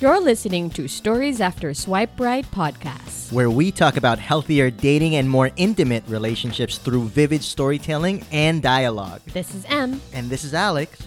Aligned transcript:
You're 0.00 0.20
listening 0.20 0.70
to 0.70 0.86
Stories 0.86 1.40
After 1.40 1.74
Swipe 1.74 2.20
Right 2.20 2.48
podcast, 2.52 3.32
where 3.32 3.50
we 3.50 3.72
talk 3.72 3.96
about 3.96 4.20
healthier 4.20 4.70
dating 4.70 5.16
and 5.16 5.28
more 5.28 5.50
intimate 5.56 6.04
relationships 6.06 6.78
through 6.78 7.08
vivid 7.08 7.42
storytelling 7.42 8.24
and 8.30 8.62
dialogue. 8.62 9.22
This 9.32 9.52
is 9.56 9.64
Em. 9.64 10.00
And 10.12 10.30
this 10.30 10.44
is 10.44 10.54
Alex. 10.54 11.04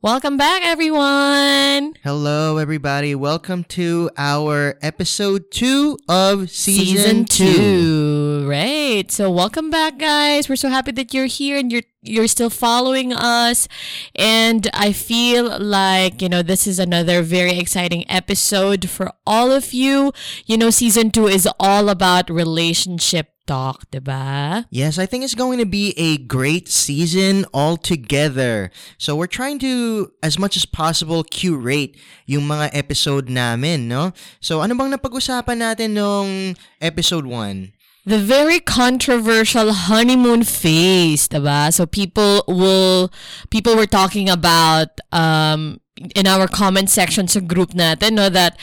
Welcome 0.00 0.36
back, 0.36 0.62
everyone. 0.64 1.94
Hello, 2.04 2.58
everybody. 2.58 3.16
Welcome 3.16 3.64
to 3.70 4.10
our 4.16 4.78
episode 4.80 5.50
two 5.50 5.98
of 6.08 6.50
season, 6.50 7.26
season 7.26 7.56
two. 7.56 8.46
Right. 8.48 9.10
So, 9.10 9.28
welcome 9.28 9.70
back, 9.70 9.98
guys. 9.98 10.48
We're 10.48 10.54
so 10.54 10.68
happy 10.68 10.92
that 10.92 11.12
you're 11.12 11.26
here 11.26 11.58
and 11.58 11.72
you're 11.72 11.82
you're 12.04 12.28
still 12.28 12.50
following 12.50 13.12
us. 13.12 13.66
And 14.14 14.68
I 14.72 14.92
feel 14.92 15.58
like, 15.58 16.20
you 16.20 16.28
know, 16.28 16.42
this 16.42 16.66
is 16.66 16.78
another 16.78 17.22
very 17.22 17.58
exciting 17.58 18.04
episode 18.08 18.88
for 18.88 19.12
all 19.26 19.50
of 19.50 19.72
you. 19.72 20.12
You 20.46 20.56
know, 20.56 20.70
season 20.70 21.10
two 21.10 21.26
is 21.26 21.48
all 21.58 21.88
about 21.88 22.30
relationship 22.30 23.34
talk, 23.46 23.84
diba? 23.90 24.64
Yes, 24.70 24.98
I 24.98 25.06
think 25.06 25.24
it's 25.24 25.36
going 25.36 25.58
to 25.58 25.68
be 25.68 25.92
a 25.96 26.16
great 26.16 26.68
season 26.68 27.44
altogether. 27.52 28.70
So 28.96 29.16
we're 29.16 29.28
trying 29.28 29.58
to, 29.60 30.12
as 30.22 30.38
much 30.38 30.56
as 30.56 30.64
possible, 30.64 31.24
curate 31.24 31.96
yung 32.26 32.48
mga 32.48 32.72
episode 32.72 33.28
namin, 33.28 33.88
no? 33.88 34.12
So 34.40 34.60
ano 34.60 34.74
bang 34.74 34.92
napag-usapan 34.92 35.60
natin 35.60 35.96
nung 35.96 36.56
episode 36.80 37.28
1? 37.28 37.73
The 38.06 38.18
very 38.18 38.60
controversial 38.60 39.72
honeymoon 39.72 40.44
phase, 40.44 41.28
diba? 41.28 41.72
So 41.72 41.86
people 41.86 42.44
will 42.46 43.10
people 43.50 43.76
were 43.76 43.86
talking 43.86 44.28
about 44.28 45.00
um 45.12 45.80
in 46.14 46.26
our 46.26 46.48
comment 46.48 46.90
section 46.90 47.28
sa 47.28 47.38
group 47.38 47.70
natin, 47.70 48.18
no, 48.18 48.28
that 48.28 48.58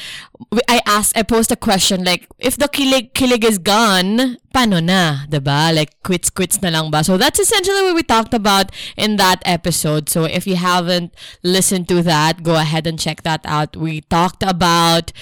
I 0.68 0.82
asked, 0.86 1.18
I 1.18 1.24
posed 1.24 1.52
a 1.52 1.56
question 1.56 2.04
like, 2.04 2.28
if 2.40 2.58
the 2.58 2.68
kilig, 2.68 3.14
kilig 3.14 3.46
is 3.46 3.58
gone, 3.58 4.36
paano 4.54 4.84
na, 4.84 5.24
diba? 5.30 5.74
Like, 5.74 5.96
quits, 6.04 6.30
quits 6.30 6.62
na 6.62 6.70
lang 6.70 6.92
ba? 6.92 7.04
So 7.04 7.16
that's 7.18 7.40
essentially 7.40 7.82
what 7.84 7.96
we 7.96 8.04
talked 8.04 8.34
about 8.34 8.72
in 8.98 9.16
that 9.16 9.42
episode. 9.46 10.10
So 10.10 10.26
if 10.26 10.46
you 10.46 10.58
haven't 10.58 11.16
listened 11.42 11.88
to 11.88 12.04
that, 12.04 12.44
go 12.44 12.56
ahead 12.56 12.86
and 12.86 13.00
check 13.00 13.24
that 13.24 13.42
out. 13.46 13.78
We 13.78 14.02
talked 14.02 14.44
about 14.44 15.14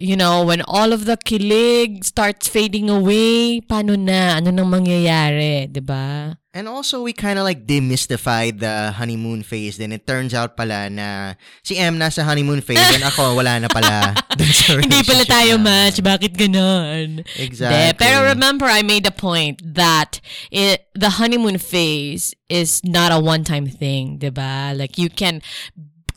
you 0.00 0.16
know, 0.16 0.42
when 0.44 0.62
all 0.66 0.92
of 0.92 1.04
the 1.04 1.16
kilig 1.16 2.04
starts 2.04 2.48
fading 2.48 2.88
away, 2.88 3.60
paano 3.60 3.94
na? 3.94 4.40
Ano 4.40 4.50
nang 4.50 4.72
mangyayari, 4.72 5.68
'di 5.68 5.84
ba? 5.84 6.34
And 6.50 6.66
also, 6.66 7.00
we 7.06 7.12
kind 7.12 7.38
of 7.38 7.44
like 7.44 7.62
demystified 7.62 8.58
the 8.58 8.90
honeymoon 8.90 9.44
phase. 9.44 9.78
Then 9.78 9.92
it 9.92 10.04
turns 10.04 10.34
out 10.34 10.56
pala 10.56 10.90
na 10.90 11.34
si 11.62 11.78
M 11.78 11.94
nasa 11.94 12.24
honeymoon 12.24 12.60
phase 12.60 12.82
and 12.90 13.06
ako 13.06 13.34
wala 13.38 13.60
na 13.60 13.68
pala. 13.70 14.18
Hindi 14.34 14.98
pala 15.06 15.22
tayo 15.30 15.62
match. 15.62 16.02
Bakit 16.02 16.34
ganon? 16.34 17.22
Exactly. 17.38 17.94
De, 17.94 17.94
pero 17.94 18.26
remember, 18.26 18.66
I 18.66 18.82
made 18.82 19.06
a 19.06 19.14
point 19.14 19.62
that 19.62 20.18
it, 20.50 20.90
the 20.98 21.22
honeymoon 21.22 21.58
phase 21.58 22.34
is 22.48 22.82
not 22.82 23.12
a 23.14 23.22
one-time 23.22 23.70
thing, 23.70 24.18
diba? 24.18 24.74
Like, 24.74 24.98
you 24.98 25.06
can 25.06 25.42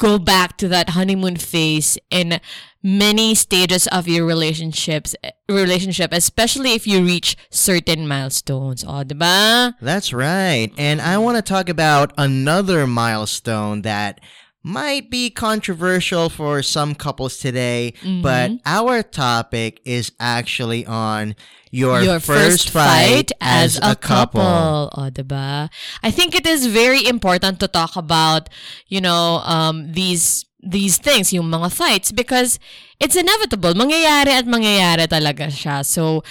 go 0.02 0.18
back 0.18 0.58
to 0.58 0.68
that 0.68 0.98
honeymoon 0.98 1.38
phase 1.38 1.98
in 2.10 2.42
many 2.84 3.34
stages 3.34 3.88
of 3.88 4.08
your 4.08 4.26
relationships 4.26 5.16
relationship 5.48 6.12
especially 6.12 6.74
if 6.74 6.86
you 6.86 7.04
reach 7.04 7.38
certain 7.50 8.08
milestones 8.08 8.84
oh 8.84 9.04
diba? 9.04 9.74
that's 9.82 10.12
right 10.12 10.70
and 10.78 11.02
i 11.02 11.18
want 11.18 11.38
to 11.38 11.42
talk 11.42 11.70
about 11.70 12.12
another 12.18 12.86
milestone 12.86 13.84
that 13.84 14.20
might 14.66 15.10
be 15.10 15.30
controversial 15.30 16.30
for 16.30 16.62
some 16.62 16.94
couples 16.94 17.38
today 17.38 17.94
mm-hmm. 18.02 18.22
but 18.22 18.52
our 18.66 19.02
topic 19.02 19.82
is 19.86 20.12
actually 20.20 20.86
on 20.86 21.36
your, 21.74 22.02
your 22.02 22.20
first, 22.20 22.70
first 22.70 22.70
fight, 22.70 23.32
as, 23.42 23.78
as 23.80 23.92
a 23.92 23.96
couple. 23.96 24.42
couple. 24.42 24.90
Oh, 24.96 25.10
diba? 25.10 25.70
I 26.04 26.12
think 26.12 26.36
it 26.36 26.46
is 26.46 26.68
very 26.68 27.08
important 27.08 27.60
to 27.62 27.68
talk 27.68 27.96
about, 27.96 28.48
you 28.88 29.02
know, 29.02 29.42
um, 29.44 29.92
these 29.92 30.46
these 30.64 30.98
things, 30.98 31.34
yung 31.34 31.52
mga 31.52 31.72
fights, 31.72 32.12
because 32.12 32.60
it's 33.00 33.16
inevitable. 33.16 33.74
Mangyayari 33.74 34.30
at 34.30 34.46
mangyayari 34.46 35.08
talaga 35.08 35.48
siya. 35.48 35.86
So, 35.86 36.24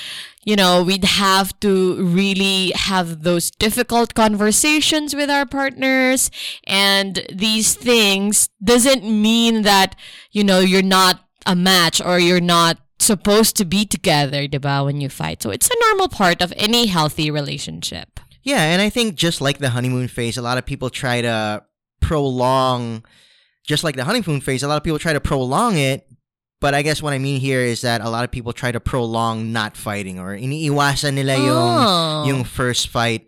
you 0.45 0.57
know, 0.57 0.83
we'd 0.83 1.05
have 1.05 1.59
to 1.61 2.03
really 2.03 2.73
have 2.75 3.23
those 3.23 3.51
difficult 3.51 4.15
conversations 4.15 5.15
with 5.15 5.31
our 5.31 5.47
partners. 5.47 6.31
And 6.67 7.23
these 7.33 7.75
things 7.75 8.49
doesn't 8.63 9.05
mean 9.05 9.63
that, 9.63 9.95
you 10.33 10.43
know, 10.43 10.61
you're 10.61 10.83
not 10.83 11.21
a 11.47 11.55
match 11.55 12.01
or 12.01 12.19
you're 12.19 12.41
not 12.41 12.79
supposed 12.99 13.57
to 13.57 13.65
be 13.65 13.85
together, 13.85 14.47
diba, 14.49 14.85
when 14.85 15.01
you 15.01 15.09
fight. 15.09 15.43
So 15.43 15.51
it's 15.51 15.69
a 15.69 15.79
normal 15.89 16.09
part 16.09 16.41
of 16.41 16.53
any 16.57 16.87
healthy 16.87 17.31
relationship. 17.31 18.21
Yeah, 18.43 18.63
and 18.63 18.83
I 18.83 18.91
think 18.91 19.15
just 19.15 19.41
like 19.41 19.59
the 19.59 19.71
honeymoon 19.71 20.09
phase, 20.09 20.37
a 20.37 20.43
lot 20.43 20.59
of 20.59 20.67
people 20.67 20.91
try 20.91 21.21
to 21.21 21.63
prolong, 22.01 23.05
just 23.67 23.85
like 23.85 23.97
the 23.97 24.05
honeymoon 24.05 24.41
phase, 24.41 24.63
a 24.63 24.69
lot 24.69 24.77
of 24.77 24.85
people 24.85 24.99
try 24.99 25.13
to 25.13 25.21
prolong 25.21 25.77
it. 25.77 26.07
But 26.61 26.75
I 26.75 26.83
guess 26.83 27.03
what 27.03 27.13
I 27.13 27.19
mean 27.19 27.41
here 27.41 27.61
is 27.61 27.81
that 27.81 28.01
a 28.01 28.09
lot 28.09 28.23
of 28.23 28.31
people 28.31 28.53
try 28.53 28.71
to 28.71 28.79
prolong 28.79 29.51
not 29.51 29.77
fighting 29.77 30.21
or 30.21 30.37
iniiwasan 30.37 31.15
nila 31.15 31.35
yung, 31.35 31.75
oh. 31.75 32.25
yung 32.25 32.45
first 32.45 32.87
fight 32.87 33.27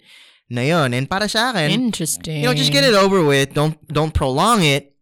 na 0.48 0.62
yun. 0.62 0.94
And 0.94 1.10
para 1.10 1.28
sa 1.28 1.50
akin, 1.50 1.70
Interesting. 1.70 2.42
you 2.42 2.46
know, 2.46 2.54
just 2.54 2.70
get 2.70 2.84
it 2.84 2.94
over 2.94 3.24
with. 3.24 3.52
Don't 3.52 3.74
don't 3.90 4.14
prolong 4.14 4.62
it 4.62 4.94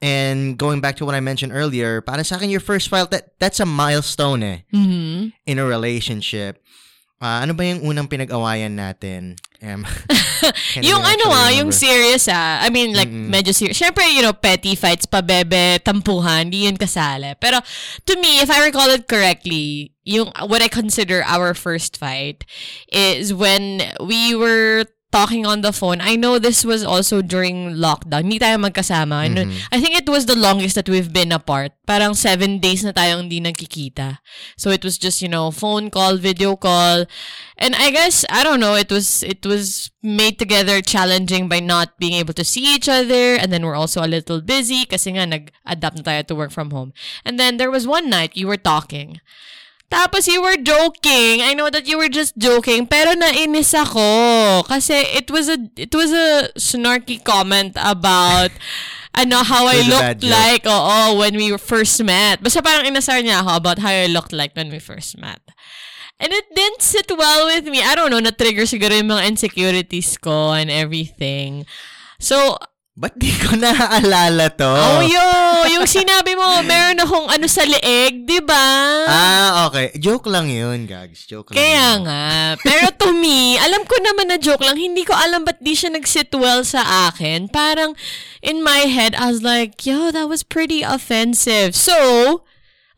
and 0.00 0.58
going 0.58 0.80
back 0.80 0.96
to 0.96 1.04
what 1.04 1.14
I 1.14 1.20
mentioned 1.20 1.52
earlier, 1.52 2.00
para 2.00 2.22
sa 2.22 2.36
akin, 2.36 2.50
your 2.50 2.60
first 2.62 2.88
fight, 2.88 3.10
that, 3.10 3.38
that's 3.38 3.60
a 3.60 3.66
milestone 3.66 4.42
eh, 4.42 4.58
mm-hmm. 4.72 5.28
in 5.46 5.58
a 5.58 5.64
relationship. 5.64 6.62
Uh, 7.20 7.42
ano 7.42 7.54
ba 7.54 7.66
yung 7.66 7.82
unang 7.82 8.06
pinag-awayan 8.06 8.78
natin? 8.78 9.34
Um, 9.58 9.82
yung 10.86 11.02
ano 11.02 11.34
ah, 11.34 11.50
yung 11.50 11.74
serious 11.74 12.30
ah. 12.30 12.62
I 12.62 12.70
mean, 12.70 12.94
like, 12.94 13.10
mm-hmm. 13.10 13.34
medyo 13.34 13.50
serious. 13.50 13.78
Siyempre, 13.78 14.06
you 14.06 14.22
know, 14.22 14.32
petty 14.32 14.74
fights, 14.74 15.06
pabebe, 15.06 15.82
tampuhan, 15.82 16.50
di 16.50 16.70
yun 16.70 16.78
kasali. 16.78 17.34
Pero, 17.40 17.58
to 18.06 18.14
me, 18.20 18.38
if 18.38 18.50
I 18.50 18.64
recall 18.64 18.88
it 18.90 19.08
correctly, 19.08 19.92
yung, 20.04 20.30
what 20.46 20.62
I 20.62 20.68
consider 20.68 21.24
our 21.26 21.54
first 21.54 21.98
fight 21.98 22.46
is 22.92 23.34
when 23.34 23.82
we 23.98 24.34
were 24.34 24.86
talking 25.10 25.46
on 25.46 25.62
the 25.62 25.72
phone. 25.72 26.00
I 26.00 26.16
know 26.16 26.38
this 26.38 26.64
was 26.64 26.84
also 26.84 27.22
during 27.22 27.74
lockdown. 27.76 28.28
Hindi 28.28 28.38
tayo 28.38 28.60
magkasama. 28.60 29.24
Mm-hmm. 29.28 29.72
I 29.72 29.80
think 29.80 29.96
it 29.96 30.08
was 30.08 30.26
the 30.26 30.36
longest 30.36 30.74
that 30.74 30.88
we've 30.88 31.12
been 31.12 31.32
apart. 31.32 31.72
Parang 31.86 32.12
seven 32.14 32.58
days 32.58 32.84
na 32.84 32.92
tayong 32.92 33.28
hindi 33.28 33.40
nagkikita. 33.40 34.18
So 34.56 34.70
it 34.70 34.84
was 34.84 34.98
just, 34.98 35.22
you 35.22 35.28
know, 35.28 35.50
phone 35.50 35.90
call, 35.90 36.16
video 36.18 36.56
call. 36.56 37.06
And 37.56 37.74
I 37.74 37.90
guess, 37.90 38.24
I 38.28 38.44
don't 38.44 38.60
know, 38.60 38.74
it 38.74 38.92
was, 38.92 39.22
it 39.22 39.46
was 39.46 39.90
made 40.02 40.38
together 40.38 40.80
challenging 40.80 41.48
by 41.48 41.60
not 41.60 41.98
being 41.98 42.14
able 42.14 42.34
to 42.34 42.44
see 42.44 42.74
each 42.74 42.88
other. 42.88 43.40
And 43.40 43.52
then 43.52 43.64
we're 43.64 43.76
also 43.78 44.04
a 44.04 44.10
little 44.10 44.40
busy 44.40 44.84
kasi 44.84 45.12
nga 45.16 45.24
nag-adapt 45.24 45.96
na 45.96 46.02
tayo 46.02 46.26
to 46.26 46.34
work 46.34 46.52
from 46.52 46.70
home. 46.70 46.92
And 47.24 47.40
then 47.40 47.56
there 47.56 47.70
was 47.70 47.88
one 47.88 48.10
night 48.10 48.36
you 48.36 48.46
were 48.46 48.60
talking. 48.60 49.20
Tapos 49.88 50.28
you 50.28 50.44
were 50.44 50.60
joking. 50.60 51.40
I 51.40 51.56
know 51.56 51.72
that 51.72 51.88
you 51.88 51.96
were 51.96 52.12
just 52.12 52.36
joking, 52.36 52.84
pero 52.84 53.16
nainis 53.16 53.72
ako 53.72 54.68
kasi 54.68 55.00
it 55.16 55.32
was 55.32 55.48
a 55.48 55.56
it 55.80 55.96
was 55.96 56.12
a 56.12 56.52
snarky 56.60 57.16
comment 57.16 57.72
about 57.80 58.52
ano 59.20 59.40
how 59.40 59.64
I 59.64 59.80
looked 59.88 60.22
like 60.28 60.68
oh 60.68 61.16
when 61.16 61.40
we 61.40 61.56
first 61.56 61.96
met. 62.04 62.44
Basta 62.44 62.60
parang 62.60 62.84
inasar 62.84 63.24
niya 63.24 63.40
ako 63.40 63.50
about 63.56 63.78
how 63.80 63.88
I 63.88 64.12
looked 64.12 64.36
like 64.36 64.52
when 64.52 64.68
we 64.68 64.76
first 64.76 65.16
met. 65.16 65.40
And 66.20 66.34
it 66.34 66.46
didn't 66.52 66.82
sit 66.82 67.08
well 67.14 67.46
with 67.46 67.64
me. 67.70 67.80
I 67.80 67.94
don't 67.94 68.10
know, 68.10 68.18
na-trigger 68.18 68.66
siguro 68.66 68.90
yung 68.90 69.06
mga 69.06 69.30
insecurities 69.30 70.18
ko 70.18 70.50
and 70.50 70.66
everything. 70.66 71.62
So, 72.18 72.58
Ba't 72.98 73.14
di 73.14 73.30
ko 73.30 73.54
naaalala 73.54 74.50
to? 74.58 74.66
Oh, 74.66 74.98
yo! 75.06 75.22
Yung 75.70 75.86
sinabi 75.86 76.34
mo, 76.34 76.66
meron 76.66 76.98
akong 76.98 77.30
ano 77.30 77.46
sa 77.46 77.62
leeg, 77.62 78.26
di 78.26 78.42
ba? 78.42 78.66
Ah, 79.06 79.70
okay. 79.70 79.94
Joke 80.02 80.26
lang 80.26 80.50
yun, 80.50 80.82
gags. 80.82 81.22
Joke 81.30 81.54
lang 81.54 81.62
Kaya 81.62 81.86
yun. 81.94 82.10
nga. 82.10 82.26
Pero 82.58 82.90
to 82.98 83.14
me, 83.14 83.54
alam 83.54 83.86
ko 83.86 83.94
naman 84.02 84.34
na 84.34 84.38
joke 84.42 84.66
lang. 84.66 84.74
Hindi 84.74 85.06
ko 85.06 85.14
alam 85.14 85.46
ba't 85.46 85.62
di 85.62 85.78
siya 85.78 85.94
nag-sit 85.94 86.34
well 86.34 86.66
sa 86.66 87.06
akin. 87.06 87.46
Parang, 87.46 87.94
in 88.42 88.66
my 88.66 88.90
head, 88.90 89.14
I 89.14 89.30
was 89.30 89.46
like, 89.46 89.78
yo, 89.86 90.10
that 90.10 90.26
was 90.26 90.42
pretty 90.42 90.82
offensive. 90.82 91.78
So, 91.78 91.94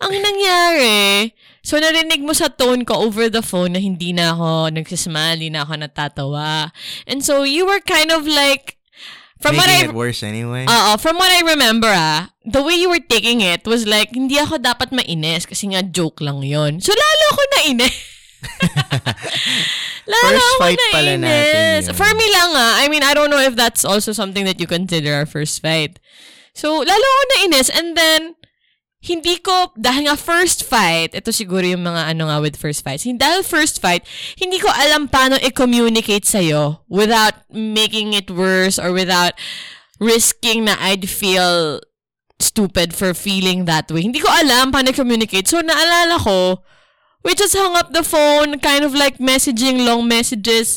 ang 0.01 0.17
nangyari, 0.17 1.37
So, 1.61 1.77
narinig 1.77 2.25
mo 2.25 2.33
sa 2.33 2.49
tone 2.49 2.89
ko 2.89 3.05
over 3.05 3.29
the 3.29 3.45
phone 3.45 3.77
na 3.77 3.85
hindi 3.85 4.17
na 4.17 4.33
ako 4.33 4.73
nagsismile, 4.73 5.37
hindi 5.37 5.53
na 5.53 5.69
ako 5.69 5.77
natatawa. 5.77 6.73
And 7.05 7.21
so, 7.21 7.45
you 7.45 7.69
were 7.69 7.85
kind 7.85 8.09
of 8.09 8.25
like, 8.25 8.80
From 9.41 9.57
Making 9.57 9.65
what 9.65 9.73
I, 9.73 9.89
it 9.89 9.97
worse 9.97 10.21
anyway. 10.21 10.69
Oo, 10.69 11.01
from 11.01 11.17
what 11.17 11.33
I 11.33 11.41
remember 11.41 11.89
ah, 11.89 12.29
the 12.45 12.61
way 12.61 12.77
you 12.77 12.93
were 12.93 13.01
taking 13.01 13.41
it 13.41 13.65
was 13.65 13.89
like, 13.89 14.13
hindi 14.13 14.37
ako 14.37 14.61
dapat 14.61 14.93
mainis 14.93 15.49
kasi 15.49 15.73
nga 15.73 15.81
joke 15.81 16.21
lang 16.21 16.45
yon. 16.45 16.77
So, 16.85 16.93
lalo 16.93 17.25
ako 17.33 17.43
nainis. 17.57 17.97
lalo 20.13 20.29
First 20.29 20.45
ako 20.45 20.61
fight 20.61 20.77
nainis. 20.77 20.93
pala 20.93 21.13
natin 21.17 21.57
yun. 21.57 21.81
For 21.97 22.11
me 22.13 22.27
lang 22.29 22.51
ah, 22.53 22.73
I 22.85 22.87
mean, 22.93 23.01
I 23.01 23.17
don't 23.17 23.33
know 23.33 23.41
if 23.41 23.57
that's 23.57 23.81
also 23.81 24.13
something 24.13 24.45
that 24.45 24.61
you 24.61 24.69
consider 24.69 25.17
our 25.17 25.25
first 25.25 25.57
fight. 25.65 25.97
So, 26.53 26.85
lalo 26.85 27.07
ako 27.09 27.23
nainis. 27.41 27.73
And 27.73 27.97
then, 27.97 28.37
hindi 29.01 29.41
ko, 29.41 29.73
dahil 29.81 30.13
nga 30.13 30.17
first 30.17 30.61
fight, 30.61 31.17
ito 31.17 31.33
siguro 31.33 31.65
yung 31.65 31.89
mga 31.89 32.13
ano 32.13 32.29
nga 32.29 32.37
with 32.37 32.61
first 32.61 32.85
fights, 32.85 33.09
dahil 33.09 33.41
first 33.41 33.81
fight, 33.81 34.05
hindi 34.37 34.61
ko 34.61 34.69
alam 34.69 35.09
paano 35.09 35.41
i-communicate 35.41 36.29
sa'yo 36.29 36.85
without 36.85 37.49
making 37.49 38.13
it 38.13 38.29
worse 38.29 38.77
or 38.77 38.93
without 38.93 39.33
risking 39.97 40.69
na 40.69 40.77
I'd 40.77 41.09
feel 41.09 41.81
stupid 42.37 42.93
for 42.93 43.17
feeling 43.17 43.65
that 43.65 43.89
way. 43.89 44.05
Hindi 44.05 44.21
ko 44.21 44.29
alam 44.29 44.69
paano 44.69 44.93
i-communicate. 44.93 45.49
So, 45.49 45.65
naalala 45.65 46.21
ko, 46.21 46.61
we 47.25 47.33
just 47.33 47.57
hung 47.57 47.77
up 47.81 47.97
the 47.97 48.05
phone, 48.05 48.61
kind 48.61 48.85
of 48.85 48.93
like 48.93 49.17
messaging, 49.17 49.89
long 49.89 50.09
messages, 50.09 50.77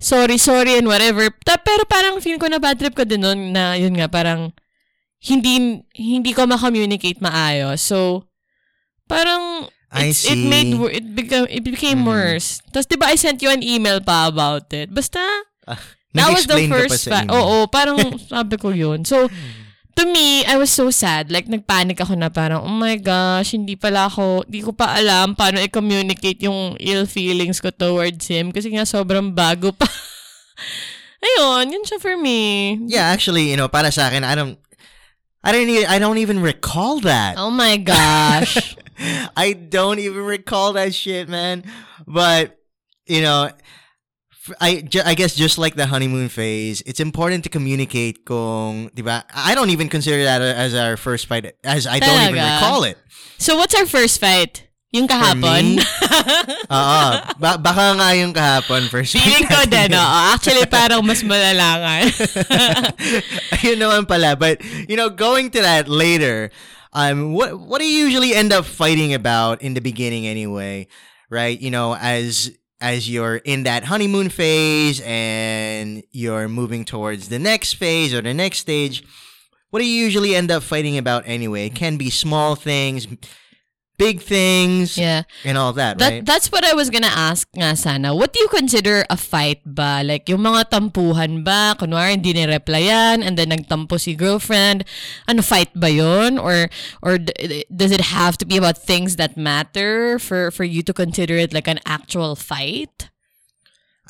sorry, 0.00 0.40
sorry, 0.40 0.80
and 0.80 0.88
whatever. 0.88 1.28
Ta- 1.44 1.60
pero 1.60 1.84
parang 1.84 2.24
feel 2.24 2.40
ko 2.40 2.48
na 2.48 2.56
bad 2.56 2.80
trip 2.80 2.96
ko 2.96 3.04
din 3.04 3.20
nun 3.20 3.52
na 3.52 3.76
yun 3.76 3.96
nga, 4.00 4.08
parang 4.08 4.56
hindi 5.20 5.84
hindi 5.94 6.30
ko 6.32 6.48
ma-communicate 6.48 7.20
maayos. 7.20 7.80
So, 7.80 8.24
parang 9.04 9.68
I 9.90 10.14
it's, 10.14 10.22
it 10.22 10.38
made 10.38 10.70
it 10.94 11.12
became 11.12 11.46
it 11.50 11.66
became 11.66 12.06
Mhm. 12.06 12.08
worse. 12.08 12.62
Tapos 12.70 12.86
'di 12.86 12.96
ba 12.96 13.10
I 13.10 13.18
sent 13.18 13.42
you 13.42 13.50
an 13.50 13.60
email 13.60 13.98
pa 13.98 14.30
about 14.30 14.70
it. 14.70 14.88
Basta 14.88 15.18
that 16.14 16.30
was 16.30 16.46
the 16.46 16.66
pa 16.66 16.70
first 16.70 17.04
sa 17.04 17.10
fa- 17.10 17.24
email. 17.26 17.36
Oo, 17.36 17.56
parang 17.66 17.98
sabi 18.32 18.54
ko 18.56 18.70
'yun. 18.70 19.02
So 19.02 19.26
to 19.98 20.06
me, 20.06 20.46
I 20.46 20.56
was 20.56 20.70
so 20.70 20.88
sad. 20.88 21.28
Like, 21.28 21.50
nagpanic 21.50 21.98
ako 21.98 22.14
na 22.14 22.30
parang, 22.30 22.62
oh 22.62 22.72
my 22.72 22.94
gosh, 22.96 23.52
hindi 23.52 23.74
pala 23.74 24.06
ako, 24.08 24.46
hindi 24.46 24.62
ko 24.62 24.72
pa 24.72 24.96
alam 24.96 25.34
paano 25.34 25.58
i-communicate 25.60 26.46
yung 26.46 26.78
ill 26.80 27.04
feelings 27.04 27.58
ko 27.60 27.68
towards 27.68 28.24
him 28.24 28.48
kasi 28.48 28.70
nga 28.70 28.86
sobrang 28.88 29.34
bago 29.34 29.74
pa. 29.74 29.84
Ayun, 31.20 31.68
yun 31.68 31.84
siya 31.84 32.00
for 32.00 32.16
me. 32.16 32.78
Yeah, 32.88 33.12
actually, 33.12 33.50
you 33.50 33.58
know, 33.58 33.68
para 33.68 33.92
sa 33.92 34.08
akin, 34.08 34.24
I 34.24 34.32
don't, 34.32 34.56
I 35.42 35.52
don't, 35.52 35.68
e- 35.68 35.86
I 35.86 35.98
don't 35.98 36.18
even 36.18 36.40
recall 36.40 37.00
that. 37.00 37.36
Oh 37.38 37.50
my 37.50 37.76
gosh. 37.78 38.76
I 39.36 39.52
don't 39.54 39.98
even 39.98 40.22
recall 40.24 40.74
that 40.74 40.94
shit, 40.94 41.28
man. 41.28 41.64
But 42.06 42.58
you 43.06 43.22
know, 43.22 43.48
f- 43.48 44.56
I 44.60 44.82
ju- 44.82 45.02
I 45.04 45.14
guess 45.14 45.34
just 45.34 45.56
like 45.56 45.74
the 45.76 45.86
honeymoon 45.86 46.28
phase, 46.28 46.82
it's 46.84 47.00
important 47.00 47.44
to 47.44 47.50
communicate. 47.50 48.24
Kung, 48.26 48.90
diba? 48.90 49.24
I 49.34 49.54
don't 49.54 49.70
even 49.70 49.88
consider 49.88 50.24
that 50.24 50.42
as 50.42 50.74
our 50.74 50.96
first 50.96 51.26
fight, 51.26 51.54
as 51.64 51.86
I 51.86 51.98
don't 52.00 52.20
even 52.30 52.34
recall 52.34 52.84
it. 52.84 52.98
so, 53.38 53.56
what's 53.56 53.74
our 53.74 53.86
first 53.86 54.20
fight? 54.20 54.68
Yung 54.90 55.06
kahapon? 55.06 55.78
Oo, 56.74 57.02
ba- 57.38 57.60
baka 57.62 57.94
nga 57.94 58.10
yung 58.18 58.34
kahapon 58.34 58.90
first 58.90 59.14
fight. 59.14 59.22
Feeling 59.22 59.46
ko 59.46 59.62
din, 59.70 59.94
oo. 59.94 60.18
Actually, 60.34 60.66
parang 60.66 61.06
mas 61.06 61.22
malala 61.22 61.68
nga. 61.78 61.94
Ayun 63.62 63.78
naman 63.78 64.02
pala. 64.10 64.34
But, 64.34 64.58
you 64.90 64.98
know, 64.98 65.06
going 65.06 65.54
to 65.54 65.62
that 65.62 65.86
later, 65.86 66.50
um, 66.92 67.30
what, 67.38 67.54
what 67.54 67.78
do 67.78 67.86
you 67.86 68.10
usually 68.10 68.34
end 68.34 68.50
up 68.52 68.66
fighting 68.66 69.14
about 69.14 69.62
in 69.62 69.74
the 69.78 69.80
beginning 69.80 70.26
anyway? 70.26 70.90
Right? 71.30 71.54
You 71.54 71.70
know, 71.70 71.94
as, 71.94 72.50
as 72.82 73.06
you're 73.06 73.36
in 73.46 73.62
that 73.70 73.84
honeymoon 73.84 74.28
phase 74.28 75.00
and 75.06 76.02
you're 76.10 76.48
moving 76.48 76.84
towards 76.84 77.28
the 77.28 77.38
next 77.38 77.74
phase 77.74 78.10
or 78.12 78.22
the 78.22 78.34
next 78.34 78.58
stage, 78.58 79.04
what 79.70 79.78
do 79.78 79.86
you 79.86 80.02
usually 80.02 80.34
end 80.34 80.50
up 80.50 80.64
fighting 80.64 80.98
about 80.98 81.22
anyway? 81.30 81.66
It 81.66 81.76
can 81.76 81.96
be 81.96 82.10
small 82.10 82.56
things, 82.56 83.06
big 84.00 84.24
things, 84.24 84.96
yeah. 84.96 85.28
and 85.44 85.60
all 85.60 85.76
that, 85.76 86.00
That, 86.00 86.08
right? 86.10 86.24
That's 86.24 86.48
what 86.48 86.64
I 86.64 86.72
was 86.72 86.88
gonna 86.88 87.12
ask 87.12 87.44
nga 87.52 87.76
sana. 87.76 88.16
What 88.16 88.32
do 88.32 88.40
you 88.40 88.48
consider 88.48 89.04
a 89.12 89.20
fight 89.20 89.60
ba? 89.68 90.00
Like, 90.00 90.24
yung 90.32 90.40
mga 90.40 90.72
tampuhan 90.72 91.44
ba? 91.44 91.76
Kunwari, 91.76 92.16
hindi 92.16 92.32
ni-replyan 92.32 93.20
and 93.20 93.36
then 93.36 93.52
nagtampo 93.52 94.00
si 94.00 94.16
girlfriend. 94.16 94.88
Ano, 95.28 95.44
fight 95.44 95.68
ba 95.76 95.92
yun? 95.92 96.40
Or, 96.40 96.72
or 97.04 97.20
d- 97.20 97.68
does 97.68 97.92
it 97.92 98.08
have 98.16 98.40
to 98.40 98.48
be 98.48 98.56
about 98.56 98.80
things 98.80 99.20
that 99.20 99.36
matter 99.36 100.16
for, 100.18 100.48
for 100.50 100.64
you 100.64 100.80
to 100.88 100.96
consider 100.96 101.36
it 101.36 101.52
like 101.52 101.68
an 101.68 101.84
actual 101.84 102.32
fight? 102.34 103.12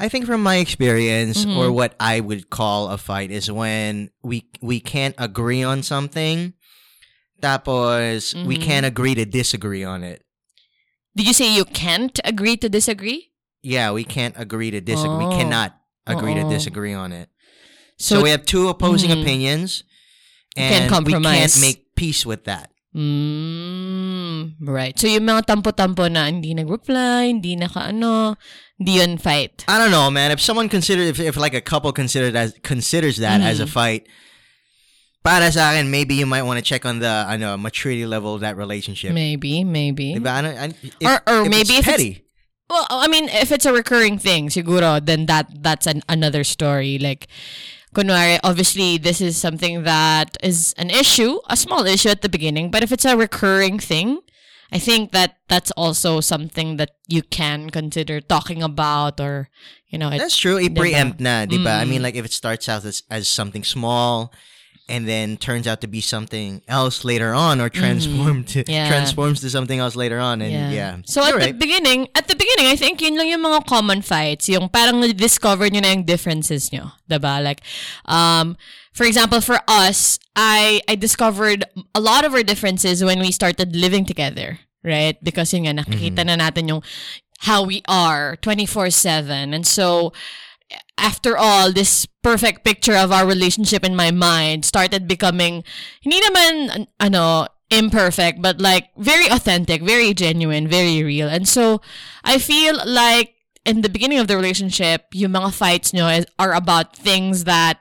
I 0.01 0.09
think 0.09 0.25
from 0.25 0.41
my 0.41 0.57
experience, 0.57 1.45
Mm-hmm. 1.45 1.59
or 1.61 1.69
what 1.69 1.93
I 2.01 2.21
would 2.25 2.49
call 2.49 2.89
a 2.89 2.97
fight, 2.97 3.29
is 3.29 3.53
when 3.53 4.09
we 4.25 4.49
we 4.65 4.81
can't 4.81 5.13
agree 5.21 5.61
on 5.61 5.83
something. 5.85 6.57
Tapos 7.41 8.35
we 8.47 8.57
Mm-hmm. 8.57 8.63
can't 8.63 8.87
agree 8.87 9.15
to 9.17 9.25
disagree 9.25 9.83
on 9.85 10.05
it. 10.05 10.23
Did 11.17 11.27
you 11.27 11.33
say 11.35 11.49
you 11.51 11.65
can't 11.65 12.15
agree 12.25 12.57
to 12.61 12.69
disagree? 12.69 13.33
Yeah, 13.63 13.91
we 13.93 14.05
can't 14.05 14.35
agree 14.39 14.71
to 14.71 14.81
disagree. 14.81 15.27
Oh. 15.27 15.29
We 15.29 15.37
cannot 15.37 15.75
agree 16.07 16.35
to 16.35 16.45
disagree 16.49 16.95
on 16.95 17.13
it. 17.13 17.29
So, 17.99 18.17
So, 18.17 18.23
we 18.23 18.31
have 18.31 18.47
two 18.49 18.69
opposing 18.69 19.11
Mhm. 19.11 19.21
opinions, 19.21 19.85
can't 20.57 20.89
and 20.89 21.07
we 21.07 21.13
can't 21.21 21.61
make 21.61 21.93
peace 21.95 22.25
with 22.25 22.45
that. 22.49 22.73
Mm, 22.97 24.57
right. 24.65 24.97
So, 24.99 25.07
yung 25.07 25.27
mga 25.29 25.47
tampo-tampo 25.47 26.09
na 26.11 26.27
hindi 26.27 26.55
nag-reply, 26.55 27.29
hindi 27.37 27.55
naka-ano, 27.57 28.37
hindi 28.81 28.93
yun 28.99 29.19
fight. 29.19 29.65
I 29.69 29.77
don't 29.79 29.93
know, 29.93 30.11
man. 30.11 30.31
If 30.33 30.41
someone 30.41 30.69
consider 30.69 31.03
if, 31.03 31.21
if 31.21 31.37
like 31.37 31.55
a 31.55 31.61
couple 31.61 31.93
consider 31.93 32.31
that 32.33 32.63
considers 32.63 33.19
that 33.19 33.41
as 33.45 33.61
a 33.61 33.65
Mm-hmm. 33.69 33.73
fight, 33.77 34.03
para 35.23 35.51
sa 35.53 35.71
akin, 35.73 35.91
maybe 35.91 36.15
you 36.15 36.27
might 36.27 36.43
want 36.43 36.59
to 36.59 36.65
check 36.65 36.85
on 36.87 36.99
the 36.99 37.09
I 37.29 37.37
know 37.37 37.57
maturity 37.57 38.07
level 38.07 38.35
of 38.35 38.41
that 38.41 38.57
relationship. 38.57 39.13
Maybe, 39.13 39.65
maybe. 39.65 40.15
Diba? 40.17 40.33
Ano- 40.39 40.57
an- 40.57 40.75
if- 40.83 40.95
Or- 41.07 41.23
or 41.27 41.45
if 41.45 41.51
maybe 41.51 41.75
it's 41.77 41.85
if 41.85 41.89
it's- 41.89 41.97
petty. 41.97 42.25
Well, 42.71 42.87
I 42.89 43.09
mean, 43.09 43.29
if 43.29 43.51
it's 43.51 43.67
a 43.67 43.73
recurring 43.73 44.17
thing, 44.19 44.49
siguro, 44.49 45.05
then 45.05 45.27
that 45.27 45.51
that's 45.63 45.87
an 45.91 46.03
another 46.09 46.45
story. 46.47 46.99
Like, 47.03 47.27
kunwari, 47.95 48.39
obviously, 48.47 48.95
this 48.97 49.21
is 49.21 49.35
something 49.37 49.83
that 49.83 50.39
is 50.39 50.71
an 50.79 50.87
issue, 50.89 51.43
a 51.51 51.57
small 51.59 51.83
issue 51.85 52.09
at 52.15 52.23
the 52.23 52.29
beginning. 52.31 52.71
But 52.71 52.85
if 52.87 52.93
it's 52.95 53.05
a 53.05 53.17
recurring 53.19 53.81
thing, 53.83 54.23
I 54.71 54.79
think 54.79 55.11
that 55.11 55.43
that's 55.51 55.75
also 55.75 56.23
something 56.23 56.79
that 56.79 56.95
you 57.11 57.27
can 57.27 57.71
consider 57.75 58.21
talking 58.23 58.63
about, 58.63 59.19
or 59.19 59.51
you 59.91 59.99
know, 59.99 60.15
it, 60.15 60.23
That's 60.23 60.39
true. 60.39 60.63
I 60.63 60.71
preempt 60.71 61.19
na, 61.19 61.51
diba? 61.51 61.83
I 61.83 61.83
Mm. 61.83 61.89
mean, 61.91 62.03
like 62.07 62.15
if 62.15 62.23
it 62.25 62.31
starts 62.33 62.71
out 62.71 62.87
as, 62.87 63.03
as 63.11 63.27
something 63.27 63.65
small 63.67 64.31
and 64.91 65.07
then 65.07 65.39
turns 65.39 65.71
out 65.71 65.81
to 65.81 65.87
be 65.87 66.03
something 66.03 66.61
else 66.67 67.07
later 67.07 67.33
on 67.33 67.61
or 67.63 67.71
transform 67.71 68.43
to 68.51 68.61
Mm-hmm. 68.61 68.71
Yeah. 68.71 68.89
transforms 68.91 69.41
to 69.41 69.49
something 69.49 69.79
else 69.79 69.95
later 69.95 70.19
on 70.19 70.43
and 70.43 70.51
yeah. 70.75 70.99
So 71.07 71.23
You're 71.23 71.39
at 71.39 71.41
right. 71.41 71.53
the 71.55 71.59
beginning, 71.63 72.09
at 72.19 72.27
the 72.27 72.35
beginning, 72.35 72.67
I 72.67 72.77
think 72.77 73.01
yun 73.01 73.17
lang 73.17 73.29
yung 73.31 73.41
mga 73.47 73.65
common 73.71 74.03
fights. 74.03 74.51
Yung 74.51 74.69
parang 74.69 74.99
na-discover 75.01 75.71
nyo 75.71 75.81
na 75.81 75.95
yung 75.95 76.03
differences 76.05 76.69
nyo. 76.75 76.91
Diba? 77.09 77.39
Like, 77.39 77.63
um, 78.05 78.59
for 78.93 79.07
example, 79.07 79.41
for 79.41 79.63
us, 79.71 80.19
I, 80.35 80.83
I 80.91 80.97
discovered 80.99 81.65
a 81.95 82.01
lot 82.03 82.27
of 82.27 82.35
our 82.35 82.43
differences 82.43 83.03
when 83.07 83.21
we 83.23 83.31
started 83.31 83.75
living 83.77 84.05
together. 84.05 84.59
Right? 84.83 85.17
Because 85.23 85.53
yun 85.55 85.71
nga, 85.71 85.85
nakikita 85.85 86.25
na 86.27 86.35
natin 86.37 86.69
yung 86.69 86.83
how 87.47 87.63
we 87.65 87.81
are 87.89 88.37
24-7. 88.43 89.55
And 89.55 89.67
so, 89.67 90.13
after 90.99 91.37
all, 91.37 91.73
this 91.73 92.07
perfect 92.23 92.65
picture 92.65 92.95
of 92.95 93.13
our 93.13 93.27
relationship 93.27 93.85
in 93.85 93.97
my 93.97 94.11
mind 94.11 94.65
started 94.65 95.09
becoming, 95.09 95.65
hindi 96.03 96.21
naman, 96.21 96.53
an- 96.75 96.89
ano, 97.01 97.47
imperfect, 97.71 98.43
but 98.43 98.61
like 98.61 98.91
very 98.97 99.27
authentic, 99.29 99.83
very 99.83 100.13
genuine, 100.13 100.69
very 100.69 101.03
real. 101.03 101.29
And 101.29 101.49
so, 101.49 101.81
I 102.25 102.39
feel 102.39 102.79
like 102.85 103.35
in 103.65 103.83
the 103.83 103.89
beginning 103.89 104.19
of 104.19 104.29
the 104.29 104.37
relationship, 104.37 105.07
yung 105.13 105.33
mga 105.33 105.53
fights 105.55 105.93
nyo 105.93 106.09
is, 106.09 106.27
are 106.39 106.53
about 106.53 106.97
things 106.97 107.45
that 107.45 107.79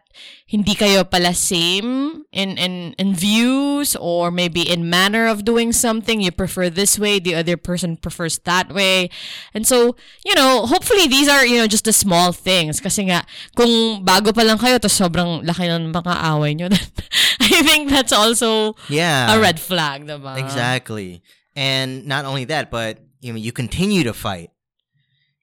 hindi 0.49 0.73
kayo 0.73 1.05
pala 1.05 1.33
same 1.33 2.25
in, 2.33 2.57
in, 2.57 2.93
in 2.97 3.13
views 3.13 3.95
or 3.95 4.31
maybe 4.31 4.65
in 4.65 4.89
manner 4.89 5.27
of 5.27 5.45
doing 5.45 5.71
something. 5.71 6.21
You 6.21 6.31
prefer 6.31 6.69
this 6.69 6.97
way, 6.97 7.19
the 7.19 7.35
other 7.35 7.55
person 7.55 7.97
prefers 7.97 8.39
that 8.49 8.73
way. 8.73 9.09
And 9.53 9.67
so, 9.67 9.95
you 10.25 10.33
know, 10.33 10.65
hopefully 10.65 11.05
these 11.05 11.29
are, 11.29 11.45
you 11.45 11.57
know, 11.57 11.67
just 11.67 11.85
the 11.85 11.93
small 11.93 12.31
things. 12.33 12.81
Kasi 12.81 13.05
nga, 13.05 13.25
kung 13.55 14.03
bago 14.03 14.33
pa 14.33 14.41
lang 14.41 14.57
kayo, 14.57 14.79
to 14.81 14.89
sobrang 14.89 15.45
laki 15.45 15.69
ng 15.69 15.93
mga 15.93 16.13
away 16.33 16.55
nyo, 16.55 16.67
I 17.41 17.61
think 17.61 17.89
that's 17.89 18.11
also 18.13 18.73
Yeah. 18.89 19.35
a 19.35 19.39
red 19.39 19.59
flag, 19.59 20.07
diba? 20.07 20.37
Exactly. 20.41 21.21
And 21.55 22.05
not 22.05 22.25
only 22.25 22.45
that, 22.45 22.71
but 22.71 22.97
you 23.21 23.33
know, 23.33 23.39
you 23.39 23.51
continue 23.51 24.03
to 24.03 24.13
fight. 24.13 24.49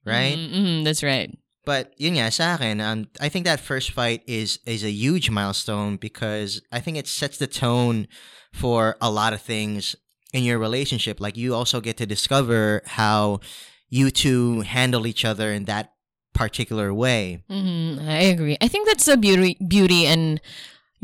Right? 0.03 0.35
Mm-hmm, 0.39 0.83
that's 0.83 1.03
right. 1.03 1.31
But 1.67 1.91
yun 1.99 2.15
nga, 2.15 2.31
sa 2.31 2.55
akin, 2.55 2.79
um, 2.79 3.11
I 3.19 3.27
think 3.27 3.43
that 3.43 3.59
first 3.59 3.91
fight 3.91 4.23
is 4.23 4.63
is 4.63 4.87
a 4.87 4.89
huge 4.89 5.27
milestone 5.27 5.99
because 5.99 6.63
I 6.71 6.79
think 6.79 6.95
it 6.95 7.11
sets 7.11 7.35
the 7.35 7.45
tone 7.45 8.07
for 8.55 8.95
a 9.03 9.11
lot 9.11 9.35
of 9.35 9.43
things 9.43 9.93
in 10.31 10.47
your 10.47 10.63
relationship. 10.63 11.19
Like 11.19 11.35
you 11.35 11.51
also 11.51 11.83
get 11.83 11.99
to 11.99 12.07
discover 12.07 12.87
how 12.87 13.43
you 13.91 14.15
two 14.15 14.61
handle 14.63 15.03
each 15.03 15.27
other 15.27 15.51
in 15.51 15.67
that 15.67 15.91
particular 16.31 16.95
way. 16.95 17.43
hmm 17.51 17.99
I 17.99 18.31
agree. 18.31 18.55
I 18.63 18.71
think 18.71 18.87
that's 18.87 19.03
the 19.03 19.19
beauty 19.19 19.59
beauty 19.59 20.07
in 20.07 20.39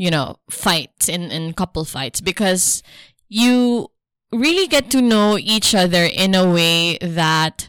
you 0.00 0.08
know 0.08 0.40
fights 0.48 1.12
in 1.12 1.28
in 1.28 1.52
couple 1.52 1.84
fights 1.84 2.24
because 2.24 2.80
you 3.28 3.92
really 4.32 4.64
get 4.64 4.88
to 4.96 5.04
know 5.04 5.36
each 5.36 5.76
other 5.76 6.08
in 6.08 6.32
a 6.32 6.48
way 6.48 6.96
that 7.04 7.68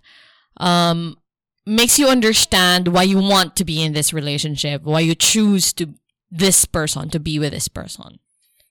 um 0.64 1.20
makes 1.66 1.98
you 1.98 2.08
understand 2.08 2.90
why 2.90 3.04
you 3.04 3.18
want 3.18 3.56
to 3.58 3.66
be 3.66 3.82
in 3.82 3.94
this 3.94 4.14
relationship, 4.14 4.84
why 4.84 5.00
you 5.02 5.16
choose 5.16 5.74
to 5.74 5.94
this 6.32 6.66
person 6.66 7.10
to 7.10 7.20
be 7.20 7.40
with 7.40 7.54
this 7.54 7.68
person. 7.68 8.20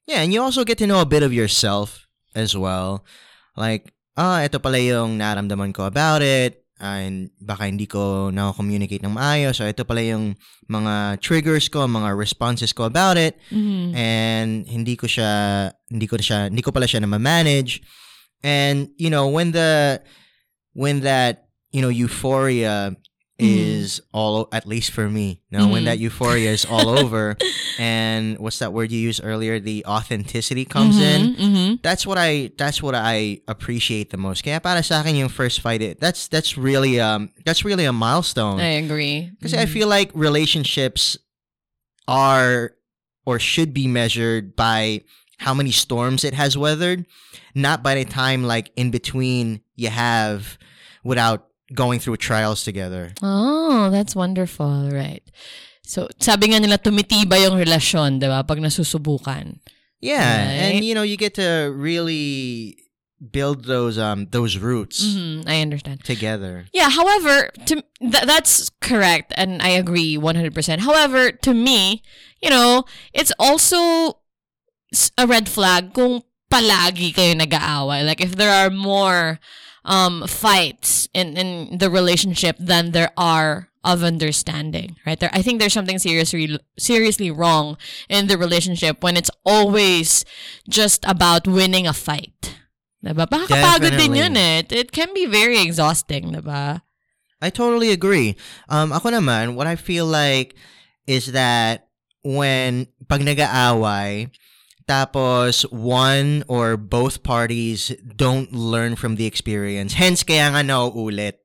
Yeah, 0.07 0.21
and 0.21 0.33
you 0.33 0.43
also 0.43 0.65
get 0.65 0.79
to 0.79 0.87
know 0.87 1.01
a 1.01 1.09
bit 1.09 1.23
of 1.23 1.33
yourself 1.33 2.07
as 2.35 2.57
well. 2.57 3.05
Like, 3.57 3.93
ah, 4.17 4.45
ito 4.45 4.59
pala 4.61 4.79
yung 4.79 5.19
naramdaman 5.19 5.73
ko 5.75 5.87
about 5.87 6.23
it. 6.23 6.61
And 6.79 7.31
baka 7.41 7.71
hindi 7.71 7.87
ko 7.87 8.29
na-communicate 8.35 9.01
ng 9.01 9.15
maayos. 9.15 9.57
So, 9.57 9.65
ito 9.65 9.87
pala 9.87 10.03
yung 10.03 10.37
mga 10.69 11.23
triggers 11.23 11.71
ko, 11.71 11.87
mga 11.87 12.13
responses 12.19 12.75
ko 12.75 12.85
about 12.85 13.17
it. 13.17 13.39
Mhm. 13.49 13.95
And 13.95 14.67
hindi 14.69 14.99
ko 14.99 15.07
siya, 15.07 15.73
hindi 15.89 16.05
ko 16.05 16.19
siya, 16.19 16.51
hindi 16.51 16.61
ko 16.61 16.75
pala 16.75 16.85
siya 16.85 17.01
na 17.01 17.09
manage 17.17 17.81
And, 18.45 18.91
you 18.99 19.09
know, 19.09 19.29
when 19.29 19.53
the, 19.53 20.03
when 20.75 21.01
that, 21.01 21.44
you 21.75 21.83
know, 21.83 21.91
euphoria 21.91 22.95
is 23.37 24.01
all 24.15 24.47
at 24.55 24.63
least 24.65 24.93
for 24.95 25.11
me 25.11 25.43
now 25.51 25.67
when 25.67 25.83
Mhm. 25.83 25.91
that 25.91 25.99
euphoria 25.99 26.55
is 26.55 26.63
all 26.65 26.87
over 27.03 27.35
and 27.77 28.39
what's 28.39 28.61
that 28.63 28.71
word 28.73 28.93
you 28.95 29.01
used 29.03 29.19
earlier 29.25 29.59
the 29.59 29.83
authenticity 29.85 30.65
comes 30.65 31.01
in 31.03 31.35
Mhm, 31.35 31.83
that's 31.83 32.07
what 32.07 32.15
I 32.17 32.55
that's 32.57 32.79
what 32.81 32.95
I 32.95 33.43
appreciate 33.51 34.15
the 34.15 34.17
most. 34.23 34.47
Kaya 34.47 34.61
para 34.63 34.87
sa 34.87 35.03
akin 35.03 35.17
yung 35.19 35.29
first 35.35 35.59
fight 35.67 35.83
it, 35.83 35.99
that's 35.99 36.31
that's 36.31 36.55
really 36.57 37.03
um 37.03 37.35
that's 37.45 37.67
really 37.67 37.85
a 37.85 37.93
milestone. 37.93 38.63
I 38.63 38.79
agree. 38.79 39.35
Because 39.35 39.51
I 39.53 39.67
feel 39.67 39.91
like 39.91 40.15
relationships 40.15 41.19
are 42.07 42.73
or 43.27 43.39
should 43.43 43.75
be 43.75 43.89
measured 43.89 44.55
by 44.55 45.03
how 45.39 45.55
many 45.55 45.73
storms 45.73 46.23
it 46.23 46.35
has 46.35 46.57
weathered, 46.57 47.05
not 47.55 47.83
by 47.83 47.95
the 47.99 48.05
time 48.07 48.45
like 48.47 48.71
in 48.77 48.91
between 48.95 49.61
you 49.75 49.89
have 49.91 50.57
without 51.03 51.51
going 51.73 51.99
through 52.01 52.19
trials 52.19 52.65
together. 52.65 53.15
Oh, 53.23 53.89
that's 53.91 54.13
wonderful. 54.17 54.91
Right. 54.93 55.23
So, 55.87 56.09
sabi 56.21 56.49
nga 56.53 56.61
nila, 56.61 56.77
tumitiba 56.81 57.37
yung 57.41 57.57
relasyon, 57.61 58.21
di 58.21 58.27
ba? 58.29 58.45
Pag 58.45 58.59
nasusubukan. 58.61 59.61
Yeah, 60.01 60.21
Right. 60.21 60.77
and 60.77 60.85
you 60.85 60.93
know 60.95 61.01
you 61.05 61.17
get 61.17 61.33
to 61.41 61.73
really 61.73 62.77
build 63.25 63.65
those 63.65 63.97
um 63.97 64.29
those 64.37 64.61
roots 64.61 65.01
Mhm, 65.01 65.49
I 65.49 65.65
understand. 65.65 66.05
together. 66.05 66.69
Yeah, 66.77 66.93
however, 66.93 67.49
to 67.73 67.81
th- 68.05 68.27
that's 68.29 68.69
correct 68.85 69.33
and 69.41 69.63
I 69.65 69.73
agree 69.81 70.19
100%. 70.21 70.85
However, 70.85 71.33
to 71.33 71.53
me, 71.57 72.05
you 72.45 72.51
know, 72.53 72.85
it's 73.17 73.33
also 73.41 74.21
a 75.17 75.25
red 75.25 75.49
flag 75.49 75.95
kung 75.97 76.21
palagi 76.53 77.17
kayo 77.17 77.33
nag-aaway. 77.33 78.05
Like 78.05 78.21
if 78.21 78.37
there 78.37 78.53
are 78.53 78.69
more 78.69 79.41
um 79.85 80.27
fights 80.27 81.09
in 81.15 81.37
in 81.37 81.79
the 81.79 81.91
relationship 81.91 82.57
than 82.59 82.93
there 82.93 83.13
are 83.17 83.69
of 83.85 84.03
understanding, 84.03 84.97
right? 85.05 85.21
There 85.21 85.31
I 85.33 85.43
think 85.43 85.61
there's 85.61 85.77
something 85.77 85.99
seriously 85.99 86.59
seriously 86.79 87.31
wrong 87.31 87.77
in 88.09 88.27
the 88.27 88.39
relationship 88.39 89.05
when 89.05 89.17
it's 89.17 89.31
always 89.45 90.25
just 90.69 91.05
about 91.05 91.47
winning 91.47 91.87
a 91.87 91.93
fight. 91.93 92.57
Diba? 93.05 93.29
Din 94.01 94.15
yun 94.17 94.37
eh. 94.37 94.65
It, 94.65 94.73
it 94.73 94.89
can 94.93 95.13
be 95.13 95.27
very 95.27 95.61
exhausting, 95.61 96.33
diba? 96.33 96.81
I 97.45 97.51
totally 97.53 97.93
agree. 97.93 98.37
Um, 98.73 98.89
ako 98.97 99.13
naman, 99.13 99.55
what 99.55 99.69
I 99.69 99.77
feel 99.77 100.09
like 100.09 100.57
is 101.07 101.37
that 101.37 101.93
when 102.25 102.89
pag 103.05 103.21
nag-aaway, 103.21 104.33
tapos 104.85 105.65
one 105.73 106.45
or 106.49 106.77
both 106.77 107.23
parties 107.23 107.93
don't 108.17 108.53
learn 108.53 108.97
from 108.97 109.17
the 109.17 109.27
experience. 109.27 109.95
Hence, 109.95 110.23
kaya 110.23 110.53
nga 110.53 110.63
nauulit. 110.63 111.41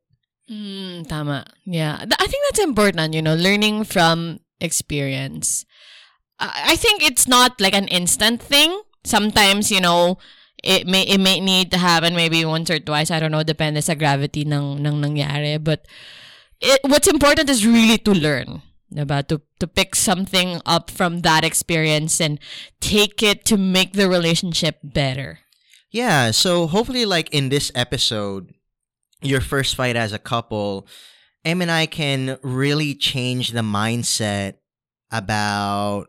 Mm, 0.50 1.08
tama. 1.08 1.46
Yeah. 1.64 2.04
I 2.04 2.28
think 2.28 2.42
that's 2.50 2.64
important, 2.64 3.14
you 3.14 3.22
know, 3.22 3.36
learning 3.36 3.86
from 3.86 4.40
experience. 4.60 5.66
I 6.40 6.76
think 6.76 7.04
it's 7.04 7.28
not 7.28 7.60
like 7.60 7.76
an 7.76 7.88
instant 7.88 8.42
thing. 8.42 8.82
Sometimes, 9.04 9.72
you 9.72 9.82
know, 9.82 10.18
it 10.64 10.88
may 10.88 11.04
it 11.04 11.20
may 11.20 11.40
need 11.40 11.72
to 11.72 11.78
happen 11.78 12.16
maybe 12.16 12.44
once 12.46 12.72
or 12.72 12.80
twice. 12.80 13.12
I 13.12 13.20
don't 13.20 13.32
know, 13.32 13.44
depende 13.44 13.84
sa 13.84 13.94
gravity 13.94 14.44
ng 14.48 14.80
ng 14.80 14.96
nangyari, 15.04 15.60
but 15.60 15.84
it, 16.60 16.80
what's 16.88 17.08
important 17.08 17.50
is 17.50 17.68
really 17.68 17.98
to 18.08 18.12
learn. 18.12 18.64
Diba? 18.94 19.26
To 19.28 19.42
to 19.60 19.68
pick 19.68 19.96
something 19.96 20.62
up 20.66 20.90
from 20.90 21.22
that 21.22 21.44
experience 21.44 22.20
and 22.20 22.40
take 22.82 23.22
it 23.22 23.46
to 23.46 23.58
make 23.58 23.94
the 23.94 24.10
relationship 24.10 24.80
better. 24.84 25.40
Yeah, 25.92 26.32
so 26.32 26.68
hopefully, 26.68 27.06
like 27.06 27.30
in 27.34 27.50
this 27.50 27.72
episode, 27.76 28.54
your 29.22 29.42
first 29.42 29.76
fight 29.76 29.96
as 29.96 30.14
a 30.14 30.20
couple, 30.20 30.88
Em 31.46 31.62
and 31.62 31.72
I 31.72 31.86
can 31.86 32.38
really 32.42 32.94
change 32.96 33.52
the 33.52 33.62
mindset 33.66 34.56
about 35.12 36.08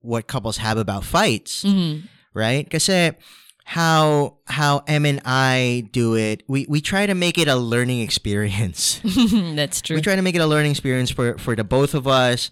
what 0.00 0.26
couples 0.26 0.56
have 0.58 0.76
about 0.78 1.04
fights. 1.04 1.64
Mhm. 1.64 2.08
right? 2.34 2.64
Kasi 2.70 3.12
how 3.64 4.38
how 4.46 4.82
Em 4.86 5.06
and 5.06 5.20
I 5.24 5.88
do 5.92 6.14
it, 6.16 6.42
we 6.48 6.66
we 6.68 6.80
try 6.80 7.06
to 7.06 7.14
make 7.14 7.38
it 7.38 7.48
a 7.48 7.56
learning 7.56 8.00
experience. 8.00 9.00
that's 9.54 9.80
true. 9.80 9.96
we 9.96 10.02
try 10.02 10.16
to 10.16 10.22
make 10.22 10.34
it 10.34 10.40
a 10.40 10.46
learning 10.46 10.70
experience 10.72 11.10
for 11.10 11.38
for 11.38 11.54
the 11.56 11.64
both 11.64 11.94
of 11.94 12.06
us 12.06 12.50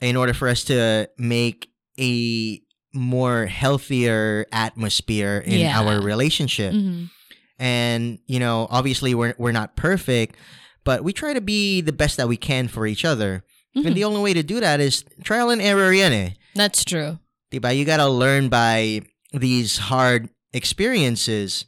in 0.00 0.16
order 0.16 0.32
for 0.34 0.48
us 0.48 0.64
to 0.64 1.08
make 1.18 1.68
a 1.98 2.60
more 2.92 3.46
healthier 3.46 4.46
atmosphere 4.52 5.42
in 5.46 5.60
Yeah. 5.60 5.80
our 5.80 6.00
relationship. 6.00 6.72
Mhm. 6.74 7.10
And 7.58 8.18
you 8.26 8.40
know, 8.40 8.66
obviously 8.70 9.14
we're 9.14 9.34
we're 9.38 9.52
not 9.52 9.76
perfect, 9.76 10.36
but 10.84 11.04
we 11.04 11.12
try 11.12 11.32
to 11.34 11.40
be 11.40 11.80
the 11.80 11.92
best 11.92 12.16
that 12.16 12.28
we 12.28 12.36
can 12.36 12.68
for 12.68 12.86
each 12.86 13.04
other. 13.04 13.44
And 13.76 13.94
the 13.94 14.02
only 14.02 14.20
way 14.20 14.34
to 14.34 14.42
do 14.42 14.58
that 14.58 14.80
is 14.80 15.04
trial 15.22 15.48
and 15.50 15.62
error 15.62 15.92
eh. 15.92 16.30
That's 16.56 16.84
true. 16.84 17.20
Diba? 17.52 17.76
You 17.76 17.84
gotta 17.84 18.08
learn 18.08 18.48
by 18.48 19.02
these 19.32 19.78
hard 19.78 20.28
experiences. 20.52 21.66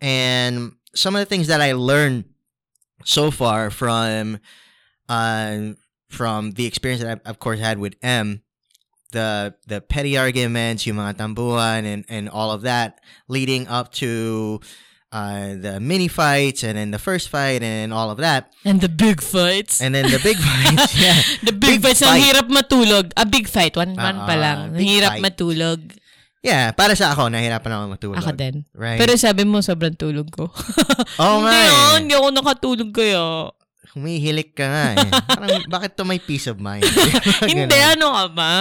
And 0.00 0.72
some 0.94 1.14
of 1.14 1.20
the 1.20 1.26
things 1.26 1.46
that 1.46 1.60
I 1.60 1.72
learned 1.72 2.24
so 3.04 3.30
far 3.30 3.70
from 3.70 4.38
uh, 5.08 5.74
from 6.08 6.52
the 6.52 6.66
experience 6.66 7.02
that 7.02 7.20
I 7.24 7.30
of 7.30 7.38
course 7.38 7.58
had 7.60 7.78
with 7.78 7.94
Em, 8.02 8.42
the 9.12 9.54
the 9.66 9.80
petty 9.80 10.16
arguments, 10.18 10.86
yung 10.86 10.96
mga 10.98 11.16
tambuhan 11.18 11.84
and, 11.86 12.04
and 12.08 12.28
all 12.28 12.50
of 12.50 12.62
that 12.62 13.00
leading 13.28 13.66
up 13.68 13.92
to 14.02 14.60
uh, 15.12 15.54
the 15.60 15.78
mini 15.80 16.08
fights 16.08 16.64
and 16.64 16.78
then 16.78 16.90
the 16.90 16.98
first 16.98 17.28
fight 17.28 17.62
and 17.62 17.92
all 17.92 18.10
of 18.10 18.18
that. 18.18 18.52
And 18.64 18.80
the 18.80 18.88
big 18.88 19.20
fights. 19.20 19.80
And 19.82 19.94
then 19.94 20.10
the 20.10 20.18
big 20.22 20.36
fights. 20.40 20.98
yeah. 20.98 21.20
the 21.44 21.52
big, 21.52 21.78
big 21.78 21.82
fights, 21.82 22.02
ang 22.02 22.16
fight. 22.18 22.22
hirap 22.32 22.48
matulog. 22.48 23.12
A 23.16 23.26
big 23.26 23.46
fight, 23.48 23.76
one 23.76 23.94
man 23.94 24.16
Ah, 24.18 24.26
pa 24.26 24.34
lang. 24.34 24.58
Ang 24.72 24.76
big 24.76 24.88
hirap 24.88 25.08
fight. 25.18 25.22
matulog. 25.22 25.80
Yeah, 26.42 26.74
para 26.74 26.98
sa 26.98 27.14
ako, 27.14 27.30
nahirapan 27.30 27.70
ako 27.70 27.84
matulog. 27.86 28.18
Ako 28.18 28.34
din. 28.34 28.66
Right? 28.74 28.98
Pero 28.98 29.14
sabi 29.14 29.46
mo, 29.46 29.62
sobrang 29.62 29.94
tulog 29.94 30.26
ko. 30.34 30.50
Oo 31.22 31.36
nga 31.46 31.54
hindi, 31.54 31.70
eh. 31.70 31.70
ah, 31.70 31.94
hindi 32.02 32.14
ako 32.18 32.28
nakatulog 32.34 32.90
kaya. 32.90 33.54
Humihilik 33.94 34.50
ka 34.56 34.66
nga 34.66 34.84
eh. 34.98 35.10
Parang, 35.38 35.62
bakit 35.70 35.94
to 35.94 36.02
may 36.02 36.18
peace 36.18 36.50
of 36.50 36.58
mind? 36.58 36.82
hindi, 37.46 37.78
ano 37.78 38.10
ka 38.10 38.26
ba? 38.34 38.52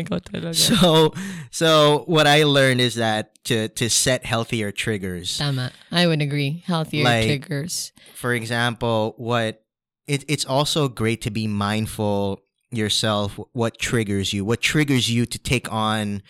Ikaw 0.00 0.18
talaga. 0.24 0.56
So, 0.56 1.12
so 1.52 1.68
what 2.08 2.24
I 2.24 2.48
learned 2.48 2.80
is 2.80 2.96
that 2.96 3.36
to 3.52 3.68
to 3.76 3.92
set 3.92 4.24
healthier 4.24 4.72
triggers. 4.72 5.36
Tama. 5.36 5.68
I 5.92 6.08
would 6.08 6.24
agree. 6.24 6.64
Healthier 6.64 7.04
Like- 7.04 7.28
triggers. 7.28 7.92
For 8.16 8.32
example, 8.32 9.18
what 9.20 9.60
it 10.08 10.24
it's 10.32 10.48
also 10.48 10.88
great 10.88 11.20
to 11.26 11.30
be 11.34 11.44
mindful 11.44 12.40
yourself 12.70 13.40
what 13.52 13.76
triggers 13.76 14.32
you, 14.32 14.44
what 14.44 14.60
triggers 14.60 15.10
you 15.10 15.26
to 15.26 15.38
take 15.38 15.66
on 15.72 16.22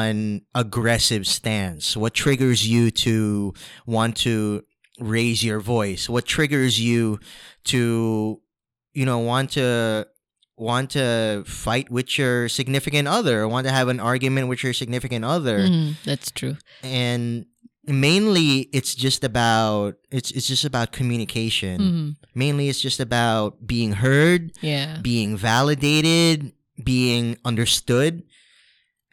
an 0.00 0.42
aggressive 0.54 1.24
stance, 1.26 1.96
what 2.02 2.14
triggers 2.14 2.60
you 2.66 2.90
to 3.06 3.52
want 3.86 4.16
to 4.26 4.64
raise 4.98 5.40
your 5.44 5.60
voice, 5.60 6.08
what 6.08 6.24
triggers 6.36 6.74
you 6.80 7.18
to 7.72 8.40
you 8.94 9.04
know 9.08 9.18
want 9.32 9.50
to 9.58 10.06
want 10.56 10.90
to 10.90 11.42
fight 11.46 11.90
with 11.90 12.08
your 12.18 12.48
significant 12.48 13.06
other, 13.08 13.46
want 13.48 13.66
to 13.66 13.72
have 13.72 13.88
an 13.88 14.00
argument 14.00 14.48
with 14.48 14.62
your 14.64 14.72
significant 14.82 15.24
other 15.24 15.58
Mm, 15.58 15.94
that's 16.04 16.30
true. 16.30 16.56
and 16.82 17.46
mainly 17.84 18.68
it's 18.72 18.94
just 18.94 19.24
about 19.24 19.94
it's 20.10 20.30
it's 20.36 20.46
just 20.46 20.64
about 20.64 20.92
communication. 20.92 21.76
Mhm. 21.80 22.08
Mainly 22.34 22.68
it's 22.70 22.80
just 22.80 23.00
about 23.00 23.66
being 23.66 23.92
heard, 24.04 24.52
Yeah. 24.62 24.98
being 25.02 25.36
validated, 25.36 26.52
being 26.82 27.36
understood. 27.44 28.22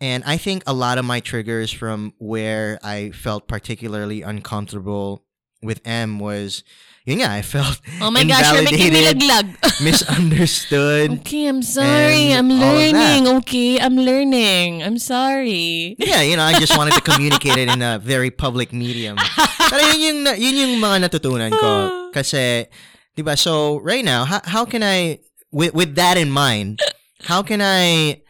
And 0.01 0.23
I 0.25 0.37
think 0.37 0.63
a 0.65 0.73
lot 0.73 0.97
of 0.97 1.05
my 1.05 1.19
triggers 1.19 1.71
from 1.71 2.13
where 2.19 2.79
I 2.83 3.11
felt 3.11 3.47
particularly 3.47 4.21
uncomfortable 4.21 5.25
with 5.61 5.81
Em 5.83 6.19
was 6.19 6.63
yun 7.03 7.19
nga, 7.19 7.29
I 7.31 7.41
felt 7.41 7.81
Oh 8.01 8.11
my 8.11 8.23
gosh, 8.23 8.53
you're 8.53 8.63
making 8.63 8.93
me 8.93 9.03
laglag. 9.03 9.49
misunderstood. 9.83 11.19
okay, 11.19 11.47
I'm 11.47 11.63
sorry. 11.63 12.31
I'm 12.31 12.51
all 12.51 12.61
of 12.61 12.61
that. 12.61 12.93
learning. 12.93 13.27
Okay, 13.43 13.79
I'm 13.79 13.97
learning. 13.97 14.83
I'm 14.83 14.97
sorry. 14.97 15.95
Yeah, 15.97 16.21
you 16.21 16.37
know, 16.37 16.43
I 16.43 16.53
just 16.59 16.77
wanted 16.77 16.93
to 16.95 17.01
communicate 17.01 17.57
it 17.57 17.67
in 17.67 17.81
a 17.81 17.99
very 17.99 18.31
public 18.31 18.71
medium. 18.71 19.17
Pero 19.69 19.81
yun 19.89 19.99
yung, 19.99 20.19
yun 20.37 20.55
yung 20.55 20.73
mga 20.79 21.09
natutunan 21.09 21.51
ko. 21.51 22.09
Kasi, 22.15 22.67
di 23.15 23.21
ba, 23.21 23.35
so 23.35 23.79
right 23.81 24.05
now, 24.05 24.23
how, 24.25 24.41
how 24.45 24.63
can 24.65 24.83
I, 24.83 25.19
with, 25.51 25.73
with 25.73 25.95
that 25.95 26.17
in 26.17 26.29
mind, 26.29 26.79
how 27.25 27.41
can 27.41 27.59
I, 27.61 28.21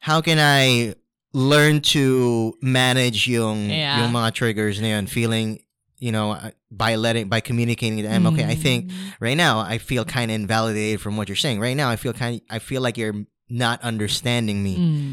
how 0.00 0.20
can 0.20 0.38
I 0.38 0.94
learn 1.32 1.80
to 1.80 2.54
manage 2.62 3.28
yung 3.28 3.68
Yeah. 3.70 4.00
yung 4.04 4.12
mga 4.12 4.32
triggers 4.34 4.80
na 4.80 4.96
yun, 4.96 5.06
feeling 5.06 5.60
you 5.98 6.12
know 6.12 6.32
uh, 6.32 6.50
by 6.70 6.94
letting 6.94 7.28
by 7.28 7.40
communicating 7.42 7.98
to 7.98 8.06
them 8.06 8.22
okay 8.24 8.46
i 8.46 8.54
think 8.54 8.86
Mm. 8.86 9.18
right 9.18 9.34
now 9.36 9.58
i 9.58 9.82
feel 9.82 10.06
kind 10.06 10.30
of 10.30 10.36
invalidated 10.38 11.02
from 11.02 11.16
what 11.18 11.26
you're 11.26 11.34
saying 11.34 11.58
right 11.58 11.74
now 11.74 11.90
i 11.90 11.96
feel 11.98 12.14
kind 12.14 12.38
i 12.46 12.62
feel 12.62 12.78
like 12.78 12.94
you're 12.94 13.26
not 13.50 13.82
understanding 13.82 14.62
me 14.62 14.76
Mm. 14.78 15.12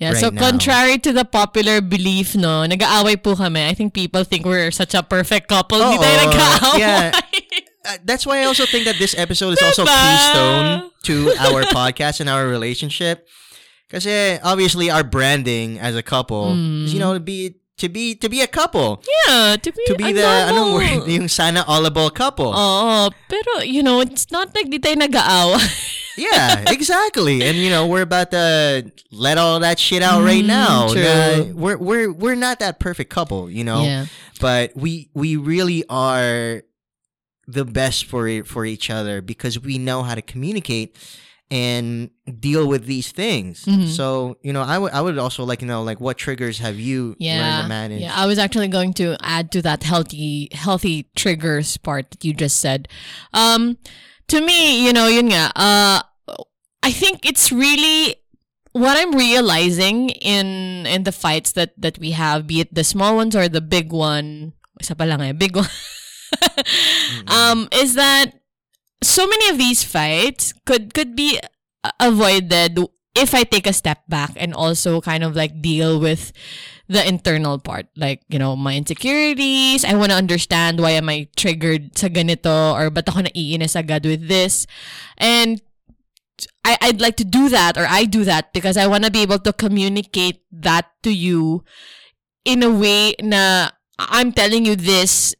Yeah, 0.00 0.10
right 0.10 0.18
so 0.24 0.30
now. 0.32 0.40
contrary 0.50 0.98
to 1.06 1.12
the 1.14 1.22
popular 1.24 1.78
belief, 1.80 2.34
no, 2.34 2.66
nag-aaway 2.66 3.14
po 3.22 3.36
kami. 3.38 3.62
I 3.62 3.74
think 3.78 3.94
people 3.94 4.24
think 4.26 4.42
we're 4.42 4.74
such 4.74 4.90
a 4.90 5.04
perfect 5.06 5.46
couple. 5.46 5.78
Hindi 5.78 6.02
tayo 6.02 6.16
nag-aaway. 6.26 6.78
yeah. 6.82 7.14
Uh, 7.86 8.00
that's 8.02 8.24
why 8.26 8.40
i 8.40 8.44
also 8.48 8.64
think 8.66 8.88
that 8.90 8.96
this 8.98 9.12
episode 9.14 9.52
is 9.54 9.62
also 9.66 9.84
keystone 9.86 10.88
to 11.04 11.30
our 11.38 11.62
podcast 11.78 12.18
and 12.18 12.26
our 12.32 12.48
relationship 12.48 13.28
because 13.94 14.40
obviously 14.42 14.90
our 14.90 15.04
branding 15.06 15.78
as 15.78 15.94
a 15.94 16.02
couple 16.02 16.50
is 16.84 16.92
you 16.92 16.98
know 16.98 17.14
to 17.14 17.20
be 17.22 17.54
to 17.78 17.88
be 17.88 18.14
to 18.14 18.28
be 18.28 18.40
a 18.42 18.46
couple 18.46 19.02
yeah, 19.26 19.54
to 19.54 19.70
be, 19.72 19.82
to 19.86 19.94
be 19.94 20.12
the 20.12 20.22
anong 20.22 20.74
normal- 20.74 20.74
word 20.78 21.08
yung 21.14 21.28
sana 21.30 21.62
allable 21.66 22.10
couple 22.10 22.50
Oo, 22.54 23.10
pero 23.30 23.62
you 23.62 23.82
know, 23.82 24.00
it's 24.00 24.30
not 24.30 24.54
like 24.54 24.70
di 24.70 24.78
tayo 24.78 24.98
nag-aaway. 24.98 25.62
Yeah, 26.14 26.70
exactly. 26.70 27.42
And 27.42 27.58
you 27.58 27.70
know, 27.74 27.90
we're 27.90 28.06
about 28.06 28.30
to 28.30 28.86
let 29.10 29.34
all 29.36 29.58
that 29.66 29.80
shit 29.82 29.98
out 29.98 30.22
right 30.22 30.46
Mm, 30.46 30.46
now. 30.46 30.86
true. 30.86 31.02
Na- 31.02 31.50
we're 31.58 31.74
we're 31.76 32.06
we're 32.14 32.38
not 32.38 32.62
that 32.62 32.78
perfect 32.78 33.10
couple, 33.10 33.50
you 33.50 33.66
know. 33.66 33.82
Yeah. 33.82 34.06
But 34.38 34.78
we 34.78 35.10
we 35.18 35.34
really 35.34 35.82
are 35.90 36.62
the 37.50 37.64
best 37.66 38.06
for 38.06 38.30
for 38.46 38.62
each 38.62 38.94
other 38.94 39.26
because 39.26 39.58
we 39.58 39.74
know 39.74 40.06
how 40.06 40.14
to 40.14 40.22
communicate 40.22 40.94
and 41.54 42.10
deal 42.26 42.66
with 42.66 42.90
these 42.90 43.14
things. 43.14 43.62
Mhm. 43.62 43.86
So, 43.86 44.34
you 44.42 44.50
know, 44.50 44.66
I 44.66 44.74
would 44.82 44.90
I 44.90 44.98
would 44.98 45.14
also 45.22 45.46
like 45.46 45.62
to 45.62 45.68
know 45.70 45.86
like 45.86 46.02
what 46.02 46.18
triggers 46.18 46.58
have 46.58 46.74
you 46.82 47.14
learned 47.22 47.22
Yeah. 47.22 47.62
to 47.62 47.68
manage? 47.70 48.02
Yeah, 48.02 48.10
I 48.18 48.26
was 48.26 48.42
actually 48.42 48.66
going 48.66 48.90
to 48.98 49.14
add 49.22 49.54
to 49.54 49.62
that 49.62 49.86
healthy 49.86 50.50
healthy 50.50 51.06
triggers 51.14 51.78
part 51.78 52.10
that 52.10 52.26
you 52.26 52.34
just 52.34 52.58
said. 52.58 52.90
Um 53.30 53.78
to 54.34 54.42
me, 54.42 54.82
you 54.82 54.90
know, 54.90 55.06
yun 55.06 55.30
nga, 55.30 55.54
uh 55.54 56.02
I 56.82 56.90
think 56.90 57.22
it's 57.24 57.48
really 57.54 58.18
what 58.74 58.98
I'm 58.98 59.14
realizing 59.14 60.10
in 60.18 60.84
in 60.90 61.06
the 61.06 61.14
fights 61.14 61.54
that 61.54 61.78
that 61.78 62.02
we 62.02 62.10
have, 62.18 62.50
be 62.50 62.66
it 62.66 62.74
the 62.74 62.82
small 62.82 63.14
ones 63.14 63.38
or 63.38 63.46
the 63.46 63.62
big 63.62 63.94
one, 63.94 64.58
isa 64.82 64.98
pa 64.98 65.06
lang 65.06 65.22
eh, 65.22 65.30
big 65.30 65.54
one. 65.54 65.70
um 67.30 67.68
is 67.72 67.94
that 67.94 68.32
so 69.04 69.26
many 69.28 69.48
of 69.52 69.58
these 69.58 69.84
fights 69.84 70.56
could 70.64 70.94
could 70.96 71.14
be 71.14 71.38
uh, 71.84 71.92
avoided 72.00 72.80
if 73.14 73.34
I 73.36 73.44
take 73.44 73.68
a 73.68 73.76
step 73.76 74.02
back 74.08 74.32
and 74.34 74.56
also 74.56 75.00
kind 75.00 75.22
of 75.22 75.36
like 75.36 75.62
deal 75.62 76.00
with 76.00 76.32
the 76.88 77.06
internal 77.06 77.58
part 77.58 77.86
like 77.96 78.24
you 78.28 78.38
know 78.40 78.56
my 78.56 78.74
insecurities. 78.74 79.84
I 79.84 79.94
want 79.94 80.10
to 80.10 80.18
understand 80.18 80.80
why 80.80 80.96
am 80.96 81.08
I 81.08 81.28
triggered 81.36 81.96
sa 81.96 82.08
ganito 82.08 82.74
or 82.74 82.90
ba't 82.90 83.08
ako 83.08 83.28
naiinis 83.28 83.76
agad 83.76 84.08
with 84.08 84.26
this. 84.26 84.66
And 85.20 85.60
I, 86.64 86.76
I'd 86.80 87.00
like 87.00 87.16
to 87.22 87.28
do 87.28 87.48
that 87.52 87.78
or 87.78 87.86
I 87.86 88.04
do 88.04 88.24
that 88.24 88.52
because 88.52 88.76
I 88.76 88.88
want 88.88 89.04
to 89.04 89.12
be 89.12 89.22
able 89.22 89.38
to 89.46 89.52
communicate 89.52 90.42
that 90.50 90.90
to 91.04 91.14
you 91.14 91.62
in 92.44 92.64
a 92.64 92.72
way 92.72 93.14
na 93.22 93.70
I'm 93.98 94.32
telling 94.32 94.66
you 94.66 94.74
this 94.74 95.36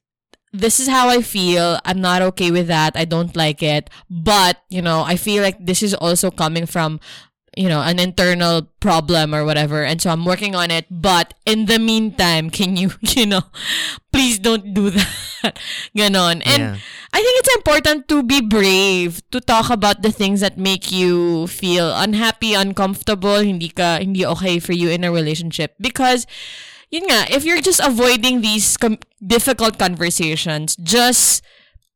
this 0.54 0.78
is 0.78 0.87
how 0.87 1.11
I 1.11 1.20
feel. 1.20 1.82
I'm 1.84 2.00
not 2.00 2.23
okay 2.30 2.54
with 2.54 2.68
that. 2.70 2.94
I 2.94 3.04
don't 3.04 3.34
like 3.34 3.58
it. 3.62 3.90
But, 4.08 4.62
you 4.70 4.80
know, 4.80 5.02
I 5.02 5.16
feel 5.18 5.42
like 5.42 5.58
this 5.58 5.82
is 5.82 5.92
also 5.94 6.30
coming 6.30 6.64
from, 6.64 7.00
you 7.58 7.68
know, 7.68 7.82
an 7.82 7.99
internal 7.99 8.70
problem 8.78 9.34
or 9.34 9.44
whatever. 9.44 9.82
And 9.82 10.00
so 10.00 10.11
I'm 10.11 10.25
working 10.25 10.54
on 10.54 10.70
it. 10.70 10.87
But 10.90 11.34
in 11.44 11.66
the 11.66 11.80
meantime, 11.82 12.50
can 12.50 12.76
you, 12.79 12.92
you 13.18 13.26
know, 13.26 13.42
please 14.14 14.38
don't 14.38 14.72
do 14.72 14.90
that. 14.90 15.11
Ganon. 15.98 16.40
And 16.46 16.62
Yeah. 16.62 16.76
I 17.12 17.18
think 17.18 17.35
it's 17.42 17.55
important 17.55 18.07
to 18.09 18.22
be 18.22 18.40
brave 18.40 19.22
to 19.31 19.40
talk 19.40 19.70
about 19.70 20.02
the 20.02 20.11
things 20.11 20.38
that 20.40 20.57
make 20.59 20.90
you 20.90 21.46
feel 21.48 21.90
unhappy, 21.94 22.55
uncomfortable, 22.55 23.38
hindi 23.42 23.70
ka 23.70 23.98
hindi 23.98 24.26
okay 24.26 24.59
for 24.59 24.72
you 24.72 24.90
in 24.90 25.02
a 25.02 25.11
relationship 25.11 25.74
because 25.79 26.26
yun 26.94 27.11
nga, 27.11 27.26
if 27.26 27.42
you're 27.42 27.59
just 27.59 27.83
avoiding 27.83 28.38
these 28.38 28.78
com- 28.78 29.02
difficult 29.18 29.83
conversations 29.83 30.78
just 30.78 31.42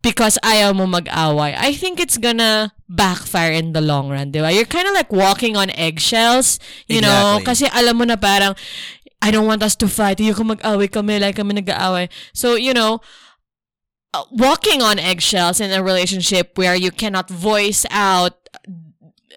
because 0.02 0.42
ayaw 0.42 0.74
mo 0.74 0.90
mag-away, 0.90 1.54
I 1.54 1.70
think 1.70 2.02
it's 2.02 2.18
gonna 2.18 2.74
backfire 2.90 3.54
in 3.54 3.78
the 3.78 3.80
long 3.80 4.10
run, 4.10 4.34
di 4.34 4.42
ba? 4.42 4.50
You're 4.50 4.66
kind 4.66 4.90
of 4.90 4.94
like 4.98 5.14
walking 5.14 5.54
on 5.54 5.70
eggshells, 5.70 6.58
you 6.90 6.98
know? 6.98 7.38
Exactly. 7.38 7.46
Kasi 7.46 7.64
alam 7.70 7.94
mo 8.02 8.04
na 8.10 8.18
parang, 8.18 8.58
I 9.22 9.30
don't 9.30 9.46
want 9.46 9.62
us 9.62 9.78
to 9.78 9.86
fight. 9.86 10.18
Ayoko 10.18 10.42
mag-away 10.42 10.90
kami, 10.90 11.22
like 11.22 11.38
kami 11.38 11.54
nag-aaway. 11.54 12.10
So, 12.34 12.58
you 12.58 12.74
know, 12.74 12.98
uh, 14.14 14.26
walking 14.34 14.82
on 14.82 14.98
eggshells 14.98 15.62
in 15.62 15.70
a 15.70 15.82
relationship 15.82 16.58
where 16.58 16.74
you 16.74 16.90
cannot 16.90 17.30
voice 17.30 17.86
out 17.94 18.34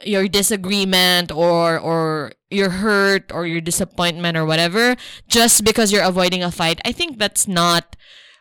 your 0.01 0.25
disagreement 0.25 1.29
or 1.29 1.77
or 1.77 2.33
your 2.51 2.69
hurt 2.69 3.31
or 3.31 3.45
your 3.45 3.61
disappointment 3.61 4.37
or 4.37 4.45
whatever 4.45 4.95
just 5.27 5.63
because 5.63 5.91
you're 5.91 6.03
avoiding 6.03 6.43
a 6.43 6.51
fight 6.51 6.79
i 6.85 6.91
think 6.91 7.17
that's 7.17 7.47
not 7.47 7.95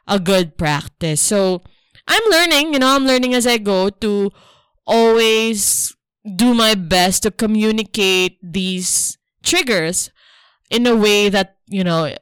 a 0.06 0.18
good 0.18 0.56
practice 0.58 1.20
so 1.20 1.62
i'm 2.08 2.22
learning 2.30 2.72
you 2.72 2.78
know 2.78 2.94
i'm 2.94 3.06
learning 3.06 3.34
as 3.34 3.46
i 3.46 3.56
go 3.56 3.88
to 3.88 4.30
always 4.86 5.94
do 6.36 6.52
my 6.54 6.74
best 6.74 7.22
to 7.22 7.30
communicate 7.30 8.38
these 8.42 9.16
triggers 9.42 10.10
in 10.70 10.86
a 10.86 10.96
way 10.96 11.28
that 11.28 11.56
you 11.66 11.84
know 11.84 12.12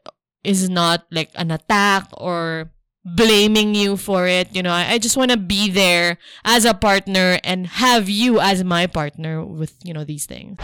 is 0.44 0.68
not 0.70 1.06
like 1.10 1.30
an 1.34 1.50
attack 1.50 2.08
or 2.12 2.70
blaming 3.04 3.74
you 3.74 3.96
for 3.96 4.26
it. 4.26 4.54
You 4.54 4.62
know, 4.62 4.72
I, 4.72 4.92
I 4.92 4.98
just 4.98 5.16
want 5.16 5.30
to 5.30 5.36
be 5.36 5.70
there 5.70 6.18
as 6.44 6.64
a 6.64 6.74
partner 6.74 7.38
and 7.44 7.66
have 7.66 8.08
you 8.08 8.40
as 8.40 8.64
my 8.64 8.86
partner 8.86 9.44
with, 9.44 9.74
you 9.84 9.92
know, 9.92 10.04
these 10.04 10.26
things. 10.26 10.58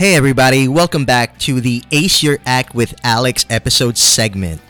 Hey 0.00 0.14
everybody, 0.14 0.66
welcome 0.66 1.04
back 1.04 1.38
to 1.40 1.60
the 1.60 1.82
Ace 1.92 2.22
Your 2.22 2.38
Act 2.46 2.74
with 2.74 2.98
Alex 3.04 3.44
episode 3.50 3.98
segment. 3.98 4.62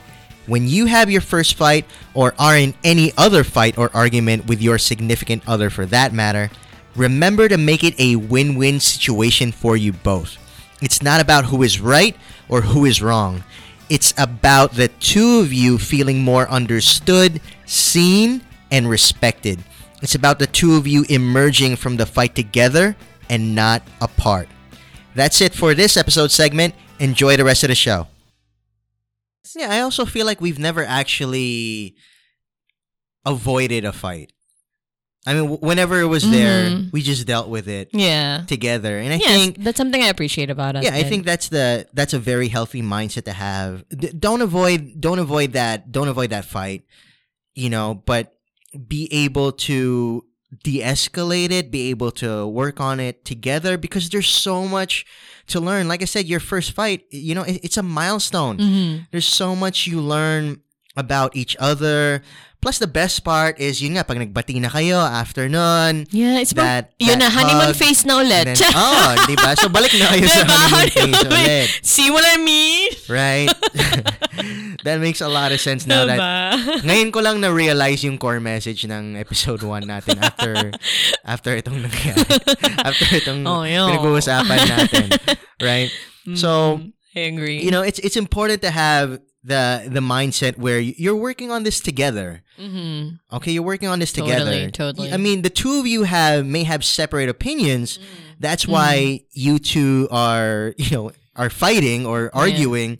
When 0.48 0.66
you 0.66 0.86
have 0.86 1.08
your 1.08 1.20
first 1.20 1.54
fight 1.54 1.84
or 2.14 2.34
are 2.36 2.56
in 2.56 2.74
any 2.82 3.12
other 3.16 3.44
fight 3.44 3.78
or 3.78 3.94
argument 3.94 4.48
with 4.48 4.60
your 4.60 4.76
significant 4.76 5.44
other 5.46 5.70
for 5.70 5.86
that 5.86 6.12
matter, 6.12 6.50
remember 6.96 7.46
to 7.46 7.56
make 7.56 7.84
it 7.84 7.94
a 8.00 8.16
win-win 8.16 8.80
situation 8.80 9.52
for 9.52 9.76
you 9.76 9.92
both. 9.92 10.36
It's 10.82 11.00
not 11.00 11.20
about 11.20 11.44
who 11.44 11.62
is 11.62 11.80
right 11.80 12.16
or 12.48 12.62
who 12.62 12.84
is 12.84 13.00
wrong. 13.00 13.44
It's 13.88 14.12
about 14.18 14.72
the 14.72 14.88
two 14.88 15.38
of 15.38 15.52
you 15.52 15.78
feeling 15.78 16.24
more 16.24 16.50
understood, 16.50 17.40
seen, 17.66 18.42
and 18.72 18.90
respected. 18.90 19.62
It's 20.02 20.16
about 20.16 20.40
the 20.40 20.48
two 20.48 20.74
of 20.74 20.88
you 20.88 21.04
emerging 21.08 21.76
from 21.76 21.98
the 21.98 22.06
fight 22.06 22.34
together 22.34 22.96
and 23.28 23.54
not 23.54 23.82
apart. 24.00 24.48
That's 25.14 25.40
it 25.40 25.54
for 25.54 25.74
this 25.74 25.96
episode 25.96 26.30
segment. 26.30 26.74
Enjoy 26.98 27.36
the 27.36 27.44
rest 27.44 27.64
of 27.64 27.68
the 27.68 27.74
show. 27.74 28.06
Yeah, 29.56 29.70
I 29.72 29.80
also 29.80 30.04
feel 30.04 30.26
like 30.26 30.40
we've 30.40 30.58
never 30.58 30.84
actually 30.84 31.96
avoided 33.26 33.84
a 33.84 33.92
fight. 33.92 34.32
I 35.26 35.34
mean, 35.34 35.42
w- 35.42 35.60
whenever 35.60 36.00
it 36.00 36.06
was 36.06 36.28
there, 36.30 36.70
Mhm. 36.70 36.92
we 36.92 37.02
just 37.02 37.26
dealt 37.26 37.48
with 37.48 37.68
it 37.68 37.90
Yeah. 37.92 38.44
together. 38.46 38.98
And 38.98 39.12
I 39.12 39.16
yes, 39.16 39.26
think 39.28 39.62
that's 39.62 39.76
something 39.76 40.02
I 40.02 40.06
appreciate 40.06 40.48
about 40.48 40.76
us. 40.76 40.84
yeah, 40.84 40.94
I 40.94 41.02
think 41.02 41.26
that's 41.26 41.48
the 41.48 41.86
that's 41.92 42.14
a 42.14 42.18
very 42.18 42.48
healthy 42.48 42.80
mindset 42.80 43.24
to 43.24 43.32
have. 43.32 43.84
D- 43.90 44.12
don't 44.18 44.40
avoid 44.40 44.98
don't 45.00 45.18
avoid 45.18 45.52
that 45.52 45.92
don't 45.92 46.08
avoid 46.08 46.30
that 46.30 46.46
fight, 46.46 46.84
you 47.54 47.68
know, 47.68 48.02
but 48.06 48.32
be 48.88 49.08
able 49.12 49.52
to 49.52 50.24
de-escalate 50.62 51.50
it, 51.50 51.70
be 51.70 51.90
able 51.90 52.10
to 52.10 52.46
work 52.46 52.80
on 52.80 53.00
it 53.00 53.24
together 53.24 53.78
because 53.78 54.10
there's 54.10 54.28
so 54.28 54.66
much 54.66 55.06
to 55.46 55.60
learn. 55.60 55.88
Like 55.88 56.02
I 56.02 56.06
said, 56.06 56.26
your 56.26 56.40
first 56.40 56.72
fight, 56.72 57.04
you 57.10 57.34
know, 57.34 57.42
it, 57.42 57.60
it's 57.62 57.76
a 57.76 57.82
milestone. 57.82 58.58
Mhm. 58.58 59.06
There's 59.10 59.28
so 59.28 59.54
much 59.54 59.86
you 59.86 60.00
learn 60.00 60.60
about 60.96 61.36
each 61.36 61.56
other. 61.58 62.22
Plus, 62.60 62.76
the 62.76 62.84
best 62.84 63.24
part 63.24 63.56
is, 63.56 63.80
yun 63.80 63.96
nga, 63.96 64.04
pag 64.04 64.20
nagbati 64.20 64.60
na 64.60 64.68
kayo 64.68 65.00
after 65.00 65.48
nun, 65.48 66.04
Yeah, 66.12 66.44
it's 66.44 66.52
that, 66.52 66.92
about, 66.92 67.00
yun 67.00 67.16
that 67.16 67.32
na, 67.32 67.32
honeymoon 67.32 67.72
hug, 67.72 67.80
face 67.80 68.04
na 68.04 68.20
ulit. 68.20 68.52
then, 68.52 68.56
oh, 68.76 69.16
di 69.24 69.32
ba? 69.32 69.56
So, 69.56 69.72
balik 69.72 69.96
na 69.96 70.12
kayo 70.12 70.28
sa 70.28 70.44
Diba? 70.44 70.60
honeymoon 70.68 70.92
phase 70.92 71.24
ulit. 71.24 71.68
See 71.80 72.12
what 72.12 72.20
I 72.20 72.36
mean? 72.36 72.92
Right? 73.08 73.48
that 74.84 75.00
makes 75.00 75.24
a 75.24 75.28
lot 75.32 75.56
of 75.56 75.60
sense 75.64 75.88
now 75.88 76.04
that 76.04 76.20
Diba? 76.20 76.84
ngayon 76.84 77.08
ko 77.16 77.24
lang 77.24 77.40
na-realize 77.40 78.04
yung 78.04 78.20
core 78.20 78.44
message 78.44 78.84
ng 78.84 79.16
episode 79.16 79.64
1 79.64 79.88
natin 79.88 80.20
after 80.20 80.68
after 81.24 81.56
itong 81.56 81.80
nangyari. 81.80 82.28
after 82.84 83.06
itong 83.16 83.40
Oh, 83.48 83.64
pinag-uusapan 83.64 84.60
natin. 84.68 85.06
Right? 85.64 85.88
So, 86.36 86.84
I 87.16 87.24
agree. 87.24 87.64
you 87.64 87.72
know, 87.72 87.80
it's 87.80 87.98
it's 88.04 88.20
important 88.20 88.60
to 88.62 88.70
have 88.70 89.16
the 89.42 89.88
the 89.88 90.00
mindset 90.00 90.58
where 90.58 90.78
you're 90.80 91.16
working 91.16 91.50
on 91.50 91.62
this 91.62 91.80
together. 91.80 92.42
hmm 92.58 93.16
Okay, 93.32 93.52
you're 93.52 93.62
working 93.64 93.88
on 93.88 93.98
this 93.98 94.12
together. 94.12 94.68
Totally, 94.68 94.70
totally. 94.70 95.12
I 95.12 95.16
mean, 95.16 95.42
the 95.42 95.50
two 95.50 95.80
of 95.80 95.86
you 95.86 96.04
have 96.04 96.44
may 96.44 96.64
have 96.64 96.84
separate 96.84 97.28
opinions, 97.28 97.98
That's 98.40 98.66
why 98.68 99.24
you 99.32 99.58
two 99.58 100.08
are, 100.10 100.72
you 100.80 100.90
know, 100.96 101.12
are 101.36 101.48
fighting 101.50 102.04
or 102.06 102.30
arguing. 102.34 102.98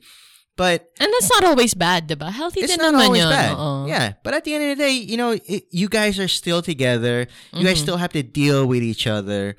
But 0.57 0.93
And 1.01 1.09
that's 1.09 1.31
not 1.33 1.45
always 1.49 1.73
bad, 1.73 2.09
diba? 2.09 2.29
Healthy 2.31 2.61
it's 2.61 2.77
not 2.77 2.93
always 2.95 3.23
yun. 3.25 3.33
bad. 3.33 3.57
oo. 3.57 3.89
Yeah, 3.89 4.13
but 4.23 4.35
at 4.37 4.45
the 4.45 4.53
end 4.53 4.65
of 4.69 4.77
the 4.77 4.85
day, 4.85 4.93
you 4.93 5.17
know, 5.17 5.33
it, 5.33 5.65
you 5.73 5.89
guys 5.89 6.19
are 6.21 6.29
still 6.29 6.61
together. 6.61 7.25
You 7.57 7.65
guys 7.65 7.79
Mhm. 7.81 7.85
still 7.89 7.97
have 7.97 8.13
to 8.13 8.23
deal 8.23 8.69
with 8.69 8.83
each 8.85 9.07
other, 9.09 9.57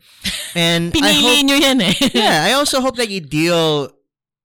and 0.54 0.94
I 1.02 1.14
hope, 1.14 1.62
yan 1.62 1.82
eh. 1.82 1.94
yeah, 2.14 2.46
I 2.50 2.54
also 2.54 2.82
hope 2.86 2.98
that 3.02 3.10
you 3.10 3.18
deal 3.22 3.90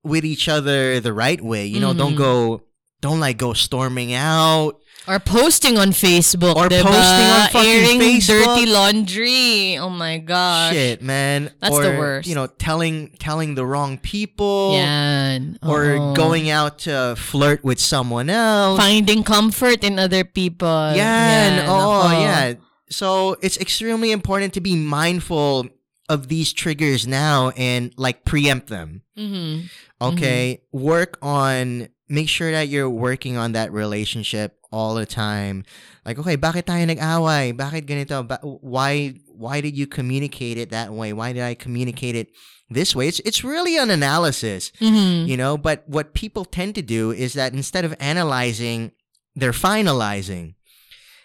with 0.07 0.25
each 0.25 0.49
other 0.49 1.01
the 1.01 1.13
right 1.13 1.41
way. 1.41 1.67
You 1.67 1.81
know, 1.81 1.93
don't 1.93 2.15
Mhm. 2.15 2.19
go, 2.19 2.63
don't 3.01 3.21
like 3.21 3.37
go 3.39 3.53
storming 3.53 4.15
out. 4.15 4.79
Or 5.09 5.21
posting 5.21 5.79
on 5.79 5.91
Facebook, 5.93 6.57
Or 6.57 6.67
diba? 6.69 6.83
posting 6.83 7.31
on 7.31 7.49
fucking 7.51 7.71
Airing 7.71 8.01
Facebook. 8.01 8.45
dirty 8.57 8.67
laundry. 8.67 9.79
Oh 9.79 9.89
my 9.89 10.19
gosh. 10.19 10.73
Shit, 10.73 11.01
man. 11.01 11.51
That's 11.61 11.75
or, 11.77 11.83
the 11.85 11.91
worst. 11.97 12.27
You 12.29 12.35
know, 12.35 12.49
telling 12.49 13.11
telling 13.21 13.55
the 13.55 13.65
wrong 13.65 13.99
people. 13.99 14.73
Yan. 14.75 15.59
Or 15.63 16.13
going 16.15 16.51
out 16.51 16.81
to 16.91 17.15
flirt 17.17 17.63
with 17.63 17.79
someone 17.79 18.29
else. 18.31 18.81
Finding 18.81 19.23
comfort 19.23 19.85
in 19.85 19.99
other 20.01 20.25
people. 20.25 20.67
yeah, 20.97 21.55
Yan. 21.55 21.67
Oh, 21.69 22.11
yeah. 22.11 22.55
So 22.91 23.37
it's 23.43 23.59
extremely 23.59 24.11
important 24.11 24.55
to 24.55 24.61
be 24.61 24.75
mindful 24.75 25.67
of 26.09 26.29
these 26.29 26.53
triggers 26.53 27.07
now 27.07 27.51
and 27.57 27.93
like 27.97 28.25
preempt 28.25 28.69
them. 28.69 29.03
Mhm. 29.19 29.69
Okay. 30.01 30.61
Work 30.73 31.19
on, 31.23 31.89
make 32.09 32.29
sure 32.29 32.51
that 32.53 32.69
you're 32.69 32.91
working 32.91 33.37
on 33.37 33.53
that 33.53 33.73
relationship 33.73 34.59
all 34.71 34.95
the 34.95 35.07
time. 35.07 35.65
Like, 36.05 36.19
okay, 36.19 36.37
bakit 36.37 36.65
tayo 36.71 36.87
nag-away? 36.87 37.53
Bakit 37.53 37.87
ganito? 37.87 38.27
Ba- 38.27 38.39
why, 38.43 39.15
why 39.27 39.61
did 39.61 39.77
you 39.77 39.87
communicate 39.87 40.59
it 40.59 40.71
that 40.71 40.93
way? 40.93 41.13
Why 41.13 41.33
did 41.33 41.43
I 41.43 41.55
communicate 41.55 42.15
it 42.15 42.29
this 42.71 42.95
way? 42.95 43.09
It's, 43.09 43.21
it's 43.25 43.43
really 43.43 43.79
an 43.79 43.91
analysis 43.91 44.71
Mhm. 44.83 45.27
you 45.27 45.37
know 45.37 45.57
but 45.57 45.83
what 45.89 46.15
people 46.15 46.45
tend 46.45 46.75
to 46.75 46.83
do 46.83 47.11
is 47.15 47.35
that 47.35 47.55
instead 47.55 47.85
of 47.87 47.95
analyzing 48.03 48.91
they're 49.39 49.55
finalizing 49.55 50.55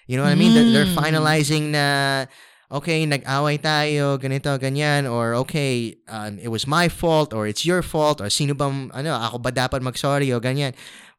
you 0.05 0.17
know 0.17 0.23
what 0.23 0.29
i 0.31 0.35
mean 0.37 0.53
they're, 0.53 0.69
they're 0.69 0.93
Mm. 0.93 1.01
finalizing 1.01 1.63
na 1.73 2.25
okay 2.71 3.03
nag-away 3.05 3.59
tayo 3.59 4.15
ganito 4.15 4.47
ganyan 4.55 5.03
or 5.03 5.35
okay 5.35 5.99
um, 6.07 6.39
it 6.39 6.47
was 6.47 6.63
my 6.65 6.87
fault 6.87 7.35
or 7.35 7.45
it's 7.45 7.67
your 7.67 7.83
fault 7.83 8.23
or 8.23 8.31
sino 8.31 8.55
bang 8.55 8.87
ano 8.95 9.11
ako 9.11 9.37
ba 9.43 9.51
dapat 9.51 9.83
mag-sorry 9.83 10.31
o 10.31 10.39
ganyan 10.39 10.71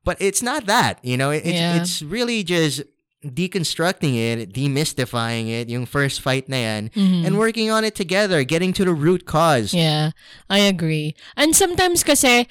but 0.03 0.17
it's 0.17 0.41
not 0.41 0.65
that 0.65 0.97
you 1.05 1.15
know 1.21 1.29
it, 1.31 1.45
Yeah. 1.45 1.77
it's 1.77 2.01
really 2.01 2.41
just 2.43 2.81
deconstructing 3.23 4.17
it 4.19 4.51
demystifying 4.53 5.47
it 5.47 5.69
yung 5.71 5.87
first 5.87 6.21
fight 6.21 6.49
na 6.49 6.57
yan 6.59 6.83
Mhm. 6.91 7.23
and 7.27 7.33
working 7.39 7.71
on 7.71 7.85
it 7.85 7.95
together 7.95 8.43
getting 8.43 8.73
to 8.73 8.83
the 8.85 8.95
root 8.97 9.25
cause 9.27 9.71
Yeah, 9.77 10.11
I 10.51 10.59
agree. 10.67 11.15
And 11.39 11.55
sometimes 11.55 12.03
kasi 12.03 12.49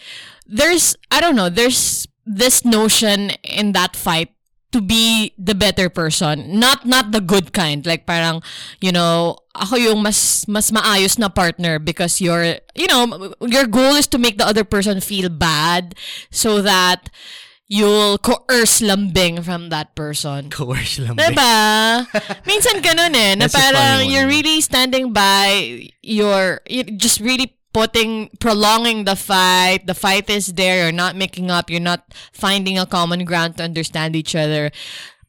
there's 0.47 0.95
I 1.11 1.19
don't 1.19 1.35
know, 1.35 1.49
there's 1.51 2.07
this 2.23 2.63
notion 2.63 3.35
in 3.43 3.73
that 3.75 3.95
fight 3.99 4.31
to 4.71 4.81
be 4.81 5.33
the 5.37 5.55
better 5.55 5.89
person, 5.89 6.59
not 6.59 6.85
not 6.85 7.11
the 7.11 7.21
good 7.21 7.53
kind. 7.53 7.85
Like 7.85 8.05
parang, 8.05 8.41
you 8.79 8.91
know, 8.91 9.37
ako 9.55 9.75
yung 9.75 9.99
mas 10.01 10.47
mas 10.47 10.71
maayos 10.71 11.19
na 11.19 11.29
partner 11.29 11.79
because 11.79 12.19
your 12.19 12.59
you 12.75 12.87
know, 12.87 13.35
your 13.43 13.67
goal 13.67 13.95
is 13.95 14.07
to 14.07 14.17
make 14.17 14.37
the 14.37 14.47
other 14.47 14.63
person 14.63 14.99
feel 14.99 15.29
bad 15.29 15.95
so 16.31 16.61
that 16.61 17.11
you'll 17.71 18.19
coerce 18.19 18.83
lambing 18.83 19.39
from 19.39 19.71
that 19.71 19.95
person. 19.95 20.51
coerce 20.51 20.99
lang 20.99 21.15
Diba? 21.15 22.03
Minsan 22.43 22.83
ganun 22.83 23.15
eh. 23.15 23.39
Na 23.39 23.47
parang 23.47 24.03
you're 24.03 24.27
really 24.27 24.59
standing 24.59 25.15
by 25.15 25.87
your, 26.03 26.59
you're 26.67 26.91
just 26.99 27.23
really 27.23 27.55
putting, 27.73 28.29
prolonging 28.39 29.05
the 29.05 29.15
fight. 29.15 29.87
The 29.87 29.93
fight 29.93 30.29
is 30.29 30.53
there. 30.53 30.83
You're 30.83 30.91
not 30.91 31.15
making 31.15 31.49
up. 31.51 31.69
You're 31.69 31.79
not 31.79 32.13
finding 32.33 32.77
a 32.77 32.85
common 32.85 33.25
ground 33.25 33.57
to 33.57 33.63
understand 33.63 34.15
each 34.15 34.35
other 34.35 34.71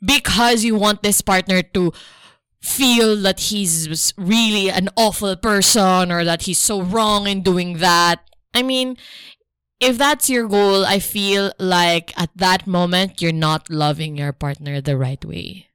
because 0.05 0.65
you 0.65 0.75
want 0.75 1.03
this 1.03 1.21
partner 1.21 1.63
to 1.63 1.93
feel 2.61 3.17
that 3.17 3.41
he's 3.41 4.15
really 4.17 4.71
an 4.71 4.89
awful 4.97 5.37
person 5.37 6.13
or 6.13 6.25
that 6.25 6.43
he's 6.43 6.61
so 6.61 6.83
wrong 6.83 7.27
in 7.27 7.43
doing 7.43 7.79
that. 7.79 8.23
I 8.55 8.63
mean, 8.63 8.97
if 9.81 9.99
that's 9.99 10.31
your 10.31 10.47
goal, 10.47 10.85
I 10.87 11.01
feel 11.01 11.53
like 11.59 12.13
at 12.17 12.31
that 12.37 12.67
moment 12.67 13.21
you're 13.21 13.33
not 13.33 13.69
loving 13.69 14.17
your 14.17 14.33
partner 14.33 14.81
the 14.81 14.97
right 14.97 15.23
way. 15.25 15.67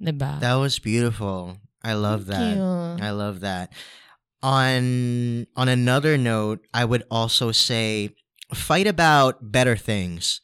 Diba? 0.00 0.40
That 0.40 0.54
was 0.54 0.78
beautiful. 0.78 1.58
I 1.82 1.92
love 1.92 2.26
that. 2.26 2.56
You. 2.56 3.04
I 3.04 3.10
love 3.10 3.40
that. 3.40 3.70
On 4.44 5.46
on 5.56 5.68
another 5.72 6.18
note, 6.20 6.60
I 6.76 6.84
would 6.84 7.02
also 7.10 7.48
say 7.50 8.12
fight 8.52 8.86
about 8.86 9.40
better 9.40 9.72
things. 9.76 10.42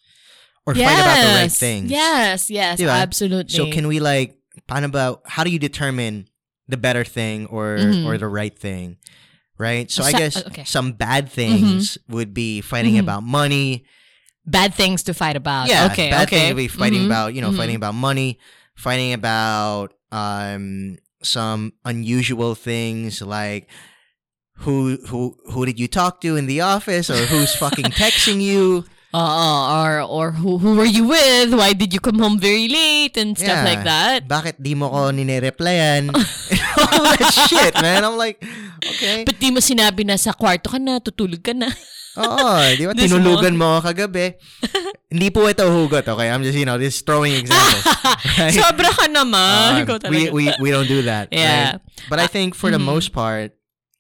Or 0.64 0.74
fight 0.74 1.00
about 1.00 1.20
the 1.20 1.34
right 1.36 1.52
things. 1.52 1.90
Yes, 1.90 2.48
yes, 2.48 2.80
Diba? 2.80 2.96
absolutely. 2.96 3.52
So 3.56 3.66
can 3.68 3.88
we 3.88 4.00
like 4.00 4.36
paano 4.68 4.86
about 4.86 5.22
how 5.26 5.44
do 5.44 5.50
you 5.50 5.58
determine 5.58 6.28
the 6.68 6.76
better 6.76 7.04
thing 7.04 7.44
or 7.52 7.76
Mhm. 7.76 8.06
or 8.06 8.16
the 8.16 8.28
right 8.28 8.56
thing? 8.56 8.96
Right? 9.58 9.90
So 9.90 10.00
I 10.04 10.12
guess 10.12 10.36
okay. 10.36 10.64
some 10.64 10.92
bad 10.96 11.28
things 11.28 11.98
would 12.08 12.32
be 12.32 12.60
fighting 12.64 12.94
Mhm. 12.96 13.04
about 13.04 13.22
money. 13.24 13.84
bad 14.46 14.72
things 14.74 15.04
to 15.04 15.12
fight 15.14 15.36
about? 15.36 15.68
Yeah, 15.68 15.92
okay, 15.92 16.08
bad 16.10 16.26
okay. 16.26 16.36
thing 16.40 16.46
would 16.56 16.64
be 16.64 16.66
fighting 16.66 17.02
Mhm, 17.04 17.12
about, 17.12 17.34
you 17.36 17.40
know, 17.44 17.52
fighting 17.52 17.76
about 17.76 17.94
money, 17.94 18.40
fighting 18.74 19.12
about 19.12 19.92
um 20.10 20.96
some 21.22 21.72
unusual 21.85 22.54
things 22.54 23.20
like 23.20 23.68
who 24.64 24.98
who 25.09 25.37
who 25.52 25.64
did 25.64 25.80
you 25.80 25.88
talk 25.88 26.20
to 26.20 26.37
in 26.37 26.44
the 26.46 26.61
office 26.61 27.09
or 27.09 27.16
who's 27.28 27.54
fucking 27.56 27.92
texting 28.00 28.40
you? 28.40 28.85
Oo, 29.11 29.50
or 29.74 30.06
or 30.06 30.26
who 30.38 30.62
who 30.62 30.78
were 30.78 30.87
you 30.87 31.02
with? 31.11 31.50
Why 31.50 31.74
did 31.74 31.90
you 31.90 31.98
come 31.98 32.22
home 32.22 32.38
very 32.38 32.70
late 32.70 33.18
and 33.18 33.35
stuff 33.35 33.66
Yeah. 33.66 33.66
like 33.66 33.83
that? 33.83 34.30
Bakit 34.30 34.62
di 34.62 34.78
mo 34.78 34.87
ko 34.87 35.11
nire-replyan? 35.11 36.14
All 36.78 37.11
that 37.18 37.35
shit, 37.50 37.74
man. 37.83 38.06
I'm 38.06 38.14
like, 38.14 38.38
okay. 38.78 39.26
Ba't 39.26 39.42
di 39.42 39.50
mo 39.50 39.59
sinabi 39.59 40.06
na 40.06 40.14
sa 40.14 40.30
kwarto 40.30 40.70
ka 40.70 40.78
na, 40.78 41.02
tutulog 41.02 41.42
ka 41.42 41.50
na? 41.50 41.66
Oo, 42.18 42.51
di 42.75 42.85
ba? 42.87 42.92
Tinulugan 42.99 43.55
mo 43.55 43.79
ako 43.79 43.94
kagabi. 43.94 44.35
Hindi 45.12 45.29
po 45.31 45.46
ito 45.46 45.62
hugot, 45.66 46.07
okay? 46.07 46.31
I'm 46.31 46.42
just, 46.42 46.59
you 46.59 46.64
know, 46.66 46.79
just 46.79 47.07
throwing 47.07 47.35
examples. 47.35 47.87
right? 48.38 48.55
Sobra 48.55 48.90
ka 48.90 49.07
naman. 49.07 49.87
Um, 49.87 50.11
we, 50.11 50.31
we 50.31 50.44
we 50.59 50.68
don't 50.70 50.87
do 50.87 51.03
that. 51.07 51.31
Yeah. 51.31 51.79
right? 51.79 51.81
But 52.11 52.18
I 52.18 52.27
think 52.27 52.55
for 52.55 52.70
the 52.70 52.79
mhm. 52.79 52.87
most 52.90 53.11
part, 53.12 53.55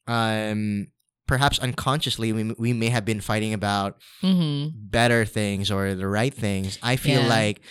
um, 0.06 0.86
perhaps 1.26 1.58
unconsciously, 1.58 2.32
we 2.32 2.54
we 2.58 2.70
may 2.74 2.90
have 2.90 3.04
been 3.06 3.20
fighting 3.22 3.54
about 3.54 3.98
Mhm. 4.22 4.70
better 4.74 5.22
things 5.26 5.70
or 5.70 5.94
the 5.94 6.06
right 6.06 6.34
things. 6.34 6.78
I 6.82 6.94
feel 6.98 7.22
Yeah. 7.26 7.30
like 7.30 7.62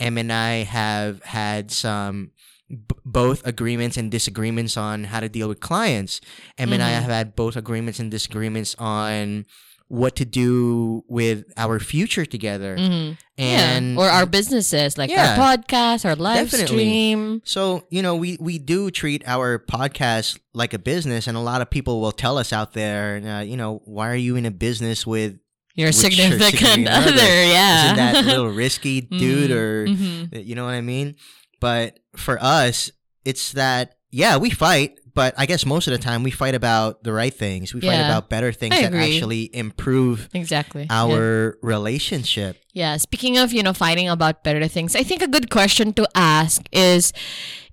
Em 0.00 0.16
and 0.20 0.28
I 0.32 0.64
have 0.68 1.24
had 1.24 1.72
some 1.72 2.36
b- 2.68 3.00
both 3.04 3.40
agreements 3.48 3.96
and 3.96 4.12
disagreements 4.12 4.76
on 4.76 5.08
how 5.08 5.20
to 5.24 5.28
deal 5.28 5.48
with 5.48 5.60
clients. 5.60 6.20
Em 6.60 6.72
and 6.72 6.84
I 6.84 6.92
Mhm. 6.92 7.00
have 7.00 7.12
had 7.12 7.26
both 7.36 7.56
agreements 7.56 7.96
and 8.00 8.12
disagreements 8.12 8.76
on 8.76 9.44
what 9.88 10.16
to 10.16 10.24
do 10.24 11.04
with 11.08 11.44
our 11.56 11.78
future 11.78 12.26
together. 12.26 12.76
Mhm. 12.76 13.16
And 13.38 13.94
yeah. 13.94 14.00
or 14.00 14.08
our 14.08 14.26
businesses 14.26 14.98
like 14.98 15.10
Yeah. 15.10 15.36
our 15.38 15.56
podcast, 15.56 16.04
our 16.04 16.16
live 16.16 16.50
Definitely. 16.50 16.66
stream. 16.66 17.42
So, 17.44 17.86
you 17.90 18.02
know, 18.02 18.16
we, 18.16 18.36
we 18.40 18.58
do 18.58 18.90
treat 18.90 19.22
our 19.26 19.58
podcast 19.60 20.38
like 20.54 20.74
a 20.74 20.78
business, 20.78 21.26
and 21.28 21.36
a 21.36 21.40
lot 21.40 21.60
of 21.62 21.70
people 21.70 22.00
will 22.00 22.12
tell 22.12 22.36
us 22.38 22.52
out 22.52 22.72
there, 22.72 23.20
uh, 23.24 23.40
you 23.42 23.56
know, 23.56 23.80
why 23.84 24.10
are 24.10 24.16
you 24.16 24.34
in 24.36 24.44
a 24.46 24.50
business 24.50 25.06
with, 25.06 25.36
Your 25.76 25.92
significant 25.92 26.40
significant 26.50 26.88
other. 26.88 27.12
other, 27.12 27.44
yeah. 27.44 27.84
isn't 27.84 27.96
that 27.96 28.24
little 28.24 28.48
risky, 28.64 29.02
dude, 29.02 29.50
Mhm, 29.50 29.54
or, 29.54 29.86
mhm. 29.86 30.46
you 30.46 30.54
know 30.56 30.64
what 30.64 30.74
I 30.74 30.80
mean? 30.80 31.14
But 31.60 31.98
for 32.16 32.38
us, 32.42 32.90
it's 33.24 33.52
that, 33.52 33.98
yeah, 34.10 34.36
we 34.38 34.50
fight, 34.50 34.98
but 35.16 35.32
I 35.38 35.46
guess 35.46 35.64
most 35.64 35.88
of 35.88 35.92
the 35.92 35.98
time 35.98 36.22
we 36.22 36.30
fight 36.30 36.54
about 36.54 37.02
the 37.02 37.10
right 37.10 37.32
things. 37.32 37.72
We 37.72 37.80
fight 37.80 38.04
about 38.04 38.28
better 38.28 38.52
things 38.52 38.76
that 38.76 38.92
actually 38.92 39.48
improve 39.56 40.28
exactly 40.34 40.84
yeah. 40.84 41.02
our 41.02 41.56
relationship. 41.62 42.60
Yeah, 42.74 42.98
speaking 42.98 43.38
of, 43.38 43.50
you 43.50 43.62
know, 43.62 43.72
fighting 43.72 44.10
about 44.10 44.44
better 44.44 44.68
things, 44.68 44.94
I 44.94 45.02
think 45.02 45.22
a 45.22 45.26
good 45.26 45.48
question 45.50 45.94
to 45.94 46.06
ask 46.14 46.60
is 46.70 47.16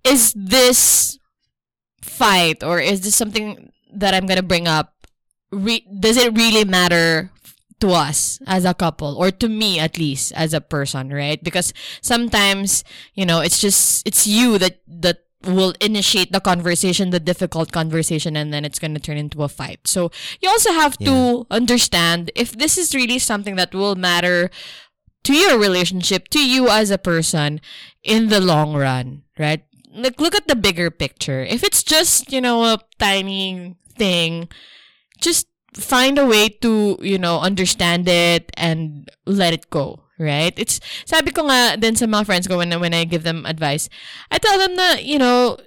is 0.08 0.32
this 0.40 1.20
fight 2.02 2.64
or 2.64 2.80
is 2.80 3.02
this 3.02 3.16
something 3.16 3.72
that 3.92 4.14
I'm 4.14 4.26
going 4.26 4.40
to 4.40 4.48
bring 4.48 4.68
up 4.68 4.94
re- 5.52 5.86
does 6.00 6.16
it 6.16 6.32
really 6.38 6.64
matter 6.64 7.30
to 7.82 7.92
us 7.92 8.40
as 8.48 8.64
a 8.64 8.74
couple 8.74 9.20
or 9.20 9.32
to 9.32 9.50
me 9.50 9.80
at 9.80 9.98
least 9.98 10.32
as 10.40 10.54
a 10.54 10.62
person, 10.62 11.12
right? 11.12 11.44
Because 11.44 11.74
sometimes, 12.02 12.84
you 13.14 13.26
know, 13.26 13.42
it's 13.42 13.60
just 13.60 14.08
it's 14.08 14.26
you 14.26 14.58
that 14.58 14.80
that 14.88 15.28
will 15.46 15.74
initiate 15.82 16.32
the 16.32 16.40
conversation, 16.40 17.10
the 17.10 17.20
difficult 17.20 17.72
conversation, 17.72 18.36
and 18.36 18.54
then 18.54 18.66
it's 18.66 18.80
going 18.80 18.94
to 18.94 19.00
turn 19.00 19.18
into 19.18 19.44
a 19.44 19.50
fight. 19.50 19.88
So 19.88 20.12
you 20.42 20.50
also 20.50 20.72
have 20.72 20.98
to 21.00 21.46
understand 21.52 22.32
if 22.36 22.58
this 22.58 22.78
is 22.78 22.96
really 22.96 23.20
something 23.20 23.56
that 23.56 23.74
will 23.74 23.96
matter 23.96 24.50
to 25.24 25.34
your 25.34 25.58
relationship, 25.58 26.28
to 26.30 26.46
you 26.46 26.70
as 26.70 26.92
a 26.92 26.98
person 26.98 27.62
in 28.04 28.28
the 28.28 28.42
long 28.42 28.76
run, 28.76 29.24
right? 29.40 29.64
Like, 29.94 30.20
look 30.20 30.36
at 30.36 30.48
the 30.48 30.56
bigger 30.56 30.92
picture. 30.92 31.44
If 31.44 31.64
it's 31.64 31.84
just, 31.84 32.32
you 32.32 32.42
know, 32.42 32.64
a 32.64 32.80
tiny 33.00 33.76
thing, 33.96 34.50
just 35.22 35.48
find 35.74 36.18
a 36.18 36.26
way 36.26 36.50
to, 36.50 36.98
you 37.02 37.18
know, 37.18 37.40
understand 37.40 38.08
it 38.08 38.52
and 38.58 39.10
let 39.26 39.54
it 39.54 39.70
go. 39.70 40.03
Right? 40.20 40.54
It's, 40.58 40.80
sabi 41.06 41.32
ko 41.34 41.50
nga 41.50 41.76
din 41.76 41.98
sa 41.98 42.06
mga 42.06 42.26
friends 42.26 42.46
ko 42.48 42.58
when, 42.58 42.70
when 42.80 42.94
I 42.94 43.04
give 43.04 43.24
them 43.24 43.46
advice, 43.46 43.90
I 44.30 44.38
tell 44.38 44.60
them 44.62 44.78
na, 44.78 45.02
you 45.02 45.18
know, 45.18 45.58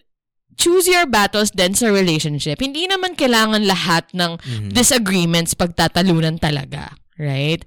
choose 0.56 0.88
your 0.88 1.04
battles 1.04 1.50
then 1.52 1.74
sa 1.74 1.88
relationship. 1.92 2.62
Hindi 2.62 2.86
naman 2.88 3.18
kailangan 3.18 3.66
lahat 3.66 4.08
ng 4.14 4.38
Mm-hmm. 4.40 4.70
disagreements 4.70 5.52
pagtatalunan 5.52 6.38
talaga. 6.38 6.94
Right? 7.18 7.64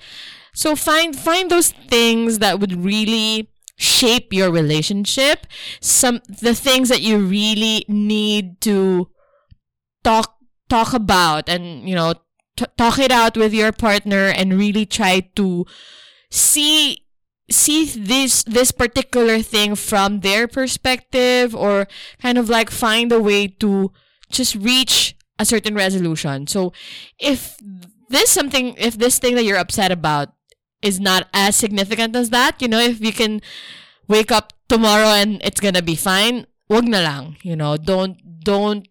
So 0.53 0.75
find 0.75 1.13
find 1.13 1.49
those 1.51 1.71
things 1.89 2.39
that 2.39 2.59
would 2.59 2.73
really 2.73 3.49
shape 3.77 4.33
your 4.33 4.49
relationship. 4.51 5.45
Some 5.79 6.21
the 6.27 6.55
things 6.55 6.89
that 6.89 7.01
you 7.01 7.17
really 7.17 7.85
need 7.87 8.61
to 8.65 9.07
talk 10.03 10.35
talk 10.69 10.93
about 10.93 11.49
and 11.49 11.87
you 11.87 11.95
know 11.95 12.13
t- 12.57 12.69
talk 12.77 12.99
it 12.99 13.11
out 13.11 13.37
with 13.37 13.53
your 13.53 13.71
partner 13.71 14.29
and 14.29 14.57
really 14.57 14.85
try 14.85 15.21
to 15.37 15.65
see 16.31 17.05
see 17.49 17.85
this 17.85 18.43
this 18.43 18.71
particular 18.71 19.41
thing 19.41 19.75
from 19.75 20.21
their 20.21 20.47
perspective 20.47 21.55
or 21.55 21.87
kind 22.21 22.37
of 22.37 22.49
like 22.49 22.69
find 22.69 23.11
a 23.11 23.19
way 23.19 23.47
to 23.47 23.91
just 24.29 24.55
reach 24.55 25.15
a 25.39 25.45
certain 25.45 25.73
resolution. 25.73 26.45
So 26.47 26.73
if 27.17 27.57
this 28.09 28.29
something 28.29 28.75
if 28.77 28.97
this 28.97 29.17
thing 29.17 29.35
that 29.35 29.43
you're 29.43 29.57
upset 29.57 29.91
about 29.91 30.29
is 30.81 30.99
not 30.99 31.27
as 31.33 31.55
significant 31.55 32.15
as 32.15 32.29
that, 32.29 32.61
you 32.61 32.67
know, 32.67 32.79
if 32.79 33.01
you 33.01 33.11
can 33.11 33.41
wake 34.07 34.31
up 34.31 34.53
tomorrow 34.67 35.09
and 35.17 35.41
it's 35.43 35.59
gonna 35.59 35.81
be 35.81 35.95
fine, 35.95 36.45
wag 36.69 36.87
na 36.87 36.99
lang, 36.99 37.37
you 37.41 37.55
know, 37.55 37.77
don't 37.77 38.17
don't 38.43 38.87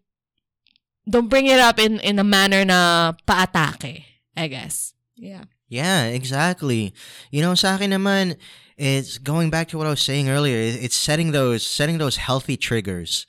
don't 1.09 1.29
bring 1.29 1.46
it 1.46 1.61
up 1.61 1.79
in 1.79 2.01
in 2.01 2.18
a 2.18 2.24
manner 2.24 2.64
na 2.64 3.12
paatake, 3.27 4.05
I 4.37 4.48
guess. 4.48 4.94
Yeah. 5.14 5.44
Yeah, 5.68 6.04
exactly. 6.09 6.94
You 7.31 7.42
know, 7.42 7.54
sa 7.54 7.76
akin 7.76 7.92
naman, 7.92 8.37
it's 8.76 9.18
going 9.18 9.50
back 9.50 9.68
to 9.68 9.78
what 9.78 9.87
I 9.87 9.90
was 9.90 10.00
saying 10.00 10.28
earlier. 10.28 10.57
It's 10.57 10.96
setting 10.96 11.33
those 11.33 11.64
setting 11.66 11.98
those 11.98 12.16
healthy 12.16 12.57
triggers. 12.57 13.26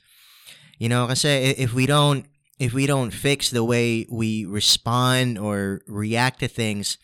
You 0.78 0.88
know, 0.88 1.04
i- 1.08 1.56
if 1.60 1.74
we 1.74 1.84
don't 1.84 2.24
if 2.58 2.72
we 2.72 2.86
don't 2.86 3.10
fix 3.12 3.48
the 3.48 3.64
way 3.64 4.06
we 4.10 4.44
respond 4.44 5.38
or 5.38 5.80
react 5.88 6.40
to 6.40 6.48
things, 6.48 6.96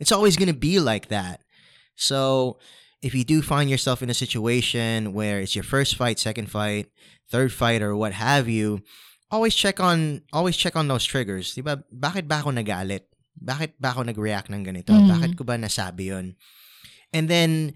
it's 0.00 0.12
always 0.12 0.36
going 0.36 0.48
to 0.48 0.56
be 0.56 0.80
like 0.80 1.08
that. 1.08 1.40
So, 1.96 2.58
if 3.02 3.14
you 3.14 3.24
do 3.24 3.42
find 3.42 3.68
yourself 3.68 4.02
in 4.02 4.08
a 4.08 4.14
situation 4.16 5.12
where 5.12 5.40
it's 5.40 5.54
your 5.54 5.64
first 5.64 5.96
fight, 5.96 6.18
second 6.18 6.48
fight, 6.50 6.88
third 7.28 7.52
fight 7.52 7.82
or 7.82 7.94
what 7.96 8.12
have 8.16 8.48
you, 8.48 8.80
always 9.30 9.54
check 9.54 9.80
on 9.80 10.22
always 10.32 10.56
check 10.56 10.76
on 10.76 10.88
those 10.88 11.04
triggers. 11.04 11.56
ba? 11.60 11.84
Bakit 11.92 12.28
ba 12.28 12.40
ako 12.40 12.52
nagalit? 12.56 13.11
Bakit 13.42 13.76
ba 13.82 13.90
ako 13.92 14.06
nag-react 14.06 14.48
ng 14.50 14.62
ganito? 14.62 14.94
Mhm. 14.94 15.08
Bakit 15.10 15.32
ko 15.36 15.42
ba 15.44 15.58
nasabi 15.58 16.08
'yon? 16.14 16.34
And 17.12 17.28
then 17.28 17.74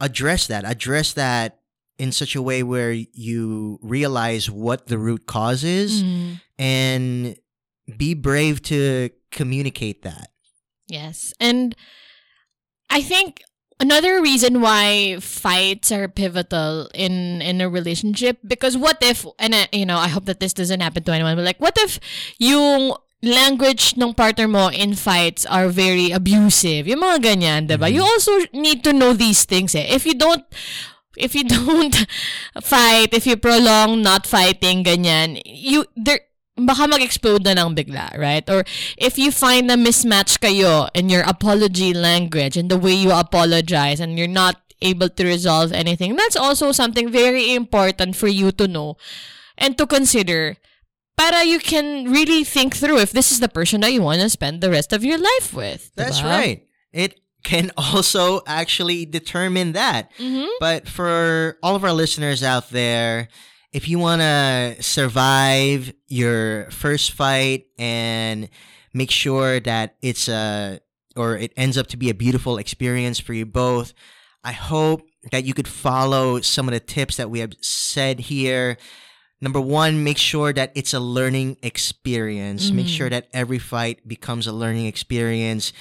address 0.00 0.46
that. 0.48 0.64
Address 0.64 1.12
that 1.14 1.60
in 2.00 2.10
such 2.10 2.34
a 2.34 2.42
way 2.42 2.62
where 2.64 2.90
you 2.92 3.78
realize 3.84 4.50
what 4.50 4.88
the 4.88 4.98
root 4.98 5.26
cause 5.28 5.62
is 5.62 6.02
Mm. 6.02 6.40
and 6.58 7.36
be 7.96 8.14
brave 8.14 8.62
to 8.72 9.10
communicate 9.30 10.02
that. 10.02 10.32
Yes. 10.88 11.32
And 11.38 11.76
I 12.90 13.02
think 13.02 13.44
another 13.78 14.20
reason 14.22 14.60
why 14.60 15.18
fights 15.20 15.90
are 15.90 16.06
pivotal 16.08 16.88
in 16.94 17.42
in 17.42 17.60
a 17.60 17.68
relationship 17.68 18.38
because 18.46 18.76
what 18.76 18.98
if 19.02 19.26
and 19.38 19.54
uh, 19.54 19.66
you 19.72 19.86
know, 19.86 19.98
I 19.98 20.08
hope 20.08 20.26
that 20.26 20.40
this 20.40 20.52
doesn't 20.54 20.80
happen 20.80 21.02
to 21.04 21.12
anyone, 21.12 21.36
but 21.36 21.44
like 21.46 21.60
what 21.60 21.76
if 21.78 21.98
yung 22.38 22.94
language 23.22 23.94
ng 23.96 24.12
partner 24.12 24.50
mo 24.50 24.68
in 24.68 24.98
fights 24.98 25.46
are 25.46 25.70
very 25.70 26.10
abusive. 26.10 26.90
Yung 26.90 27.00
mga 27.00 27.22
ganyan, 27.22 27.60
'di 27.70 27.78
ba? 27.78 27.86
You 27.86 28.02
also 28.02 28.50
need 28.50 28.82
to 28.82 28.92
know 28.92 29.14
these 29.14 29.46
things 29.46 29.78
eh. 29.78 29.86
If 29.86 30.04
you 30.04 30.18
don't 30.18 30.42
if 31.16 31.34
you 31.34 31.44
don't 31.56 31.94
fight, 32.62 33.14
if 33.14 33.26
you 33.26 33.36
prolong 33.36 34.02
not 34.02 34.26
fighting, 34.26 34.84
ganyan, 34.84 35.40
you, 35.44 35.84
there, 35.96 36.20
baka 36.56 36.88
mag-explode 36.88 37.44
na 37.44 37.52
lang 37.52 37.74
bigla, 37.74 38.16
right? 38.18 38.48
Or 38.48 38.64
if 38.96 39.18
you 39.18 39.30
find 39.32 39.70
a 39.70 39.76
mismatch 39.76 40.38
kayo 40.40 40.88
in 40.94 41.08
your 41.08 41.22
apology 41.22 41.94
language 41.94 42.56
and 42.56 42.70
the 42.70 42.78
way 42.78 42.92
you 42.92 43.12
apologize 43.12 44.00
and 44.00 44.18
you're 44.18 44.28
not 44.28 44.60
able 44.80 45.08
to 45.08 45.24
resolve 45.24 45.72
anything, 45.72 46.16
that's 46.16 46.36
also 46.36 46.72
something 46.72 47.10
very 47.10 47.54
important 47.54 48.16
for 48.16 48.28
you 48.28 48.52
to 48.52 48.68
know 48.68 48.96
and 49.56 49.78
to 49.78 49.86
consider 49.86 50.56
para 51.16 51.44
you 51.44 51.58
can 51.58 52.10
really 52.10 52.44
think 52.44 52.74
through 52.76 52.98
if 52.98 53.12
this 53.12 53.30
is 53.32 53.40
the 53.40 53.48
person 53.48 53.80
that 53.82 53.92
you 53.92 54.02
want 54.02 54.20
to 54.20 54.28
spend 54.30 54.60
the 54.60 54.70
rest 54.70 54.92
of 54.92 55.04
your 55.04 55.18
life 55.18 55.52
with. 55.54 55.90
That's 55.94 56.20
diba? 56.20 56.24
right. 56.24 56.66
It 56.92 57.20
can 57.44 57.70
also 57.76 58.42
actually 58.46 59.04
determine 59.06 59.72
that. 59.72 60.10
Mhm. 60.18 60.48
But 60.60 60.88
for 60.88 61.58
all 61.62 61.74
of 61.76 61.84
our 61.84 61.92
listeners 61.92 62.42
out 62.42 62.70
there, 62.70 63.28
if 63.72 63.88
you 63.88 63.98
want 63.98 64.20
to 64.20 64.76
survive 64.82 65.92
your 66.08 66.70
first 66.70 67.12
fight 67.12 67.66
and 67.78 68.48
make 68.92 69.10
sure 69.10 69.60
that 69.60 69.96
it's 70.02 70.28
a 70.28 70.80
or 71.16 71.36
it 71.36 71.52
ends 71.56 71.76
up 71.76 71.86
to 71.88 71.96
be 71.96 72.08
a 72.10 72.14
beautiful 72.14 72.56
experience 72.58 73.18
for 73.20 73.34
you 73.34 73.44
both, 73.46 73.92
I 74.44 74.52
hope 74.52 75.02
that 75.30 75.44
you 75.44 75.54
could 75.54 75.68
follow 75.68 76.40
some 76.40 76.66
of 76.68 76.72
the 76.74 76.80
tips 76.80 77.16
that 77.16 77.30
we 77.30 77.40
have 77.40 77.52
said 77.60 78.20
here. 78.20 78.76
Number 79.42 79.60
one, 79.60 80.04
make 80.04 80.18
sure 80.18 80.52
that 80.52 80.70
it's 80.76 80.94
a 80.94 81.00
learning 81.00 81.56
experience. 81.64 82.70
Make 82.70 82.86
sure 82.86 83.08
mm. 83.08 83.10
that 83.10 83.26
every 83.32 83.58
fight 83.58 84.06
becomes 84.06 84.46
a 84.46 84.52
learning 84.52 84.86
experience. 84.86 85.72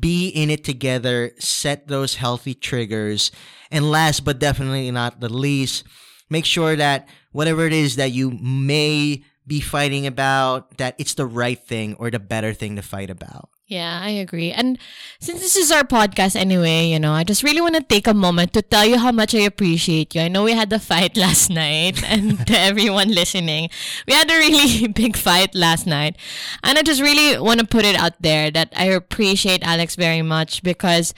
Be 0.00 0.28
in 0.28 0.48
it 0.48 0.64
together. 0.64 1.32
Set 1.38 1.88
those 1.88 2.14
healthy 2.14 2.54
triggers. 2.54 3.30
And 3.70 3.90
last 3.90 4.24
but 4.24 4.38
definitely 4.38 4.90
not 4.90 5.20
the 5.20 5.28
least, 5.28 5.84
make 6.30 6.46
sure 6.46 6.74
that 6.74 7.06
whatever 7.32 7.66
it 7.66 7.74
is 7.74 7.96
that 7.96 8.12
you 8.12 8.30
may 8.30 9.22
be 9.46 9.60
fighting 9.60 10.06
about, 10.06 10.78
that 10.78 10.94
it's 10.96 11.12
the 11.12 11.26
right 11.26 11.58
thing 11.58 11.94
or 11.98 12.10
the 12.10 12.18
better 12.18 12.54
thing 12.54 12.76
to 12.76 12.82
fight 12.82 13.10
about. 13.10 13.50
Yeah, 13.72 14.00
I 14.04 14.10
agree. 14.10 14.52
And 14.52 14.78
since 15.18 15.40
this 15.40 15.56
is 15.56 15.72
our 15.72 15.82
podcast 15.82 16.36
anyway, 16.36 16.88
you 16.88 17.00
know, 17.00 17.14
I 17.14 17.24
just 17.24 17.42
really 17.42 17.62
want 17.62 17.74
to 17.74 17.80
take 17.80 18.06
a 18.06 18.12
moment 18.12 18.52
to 18.52 18.60
tell 18.60 18.84
you 18.84 18.98
how 18.98 19.12
much 19.12 19.34
I 19.34 19.48
appreciate 19.48 20.14
you. 20.14 20.20
I 20.20 20.28
know 20.28 20.44
we 20.44 20.52
had 20.52 20.70
a 20.74 20.78
fight 20.78 21.16
last 21.24 21.48
night, 21.48 22.04
and 22.04 22.46
to 22.48 22.52
everyone 22.52 23.14
listening, 23.14 23.70
we 24.06 24.12
had 24.12 24.30
a 24.30 24.36
really 24.36 24.88
big 25.00 25.16
fight 25.16 25.54
last 25.54 25.86
night. 25.86 26.16
And 26.62 26.76
I 26.76 26.82
just 26.82 27.00
really 27.00 27.40
want 27.40 27.60
to 27.60 27.66
put 27.66 27.86
it 27.86 27.96
out 27.96 28.20
there 28.20 28.50
that 28.50 28.74
I 28.76 28.92
appreciate 28.92 29.64
Alex 29.64 29.96
very 29.96 30.20
much 30.20 30.62
because 30.62 31.14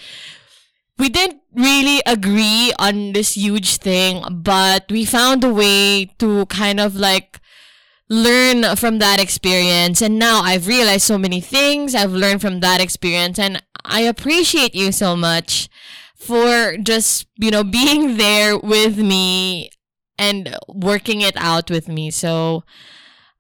we 0.97 1.09
didn't 1.09 1.43
really 1.57 2.03
agree 2.07 2.73
on 2.79 3.15
this 3.15 3.35
huge 3.35 3.79
thing, 3.79 4.23
but 4.31 4.85
we 4.93 5.05
found 5.05 5.43
a 5.43 5.53
way 5.53 6.07
to 6.21 6.47
kind 6.47 6.79
of 6.79 6.95
like 6.95 7.41
learn 8.09 8.77
from 8.77 8.99
that 8.99 9.21
experience. 9.21 10.03
And 10.03 10.19
now 10.19 10.41
I've 10.43 10.67
realized 10.67 11.05
so 11.05 11.19
many 11.19 11.41
things. 11.41 11.95
I've 11.95 12.13
learned 12.13 12.41
from 12.41 12.61
that 12.61 12.81
experience. 12.81 13.39
And 13.39 13.63
I 13.85 14.01
appreciate 14.01 14.75
you 14.75 14.93
so 14.93 15.17
much 15.17 15.69
for 16.15 16.77
just, 16.77 17.27
you 17.37 17.51
know, 17.51 17.65
being 17.65 18.17
there 18.17 18.59
with 18.59 18.99
me 18.99 19.71
and 20.19 20.57
working 20.69 21.21
it 21.21 21.37
out 21.37 21.71
with 21.71 21.89
me. 21.89 22.11
So 22.11 22.65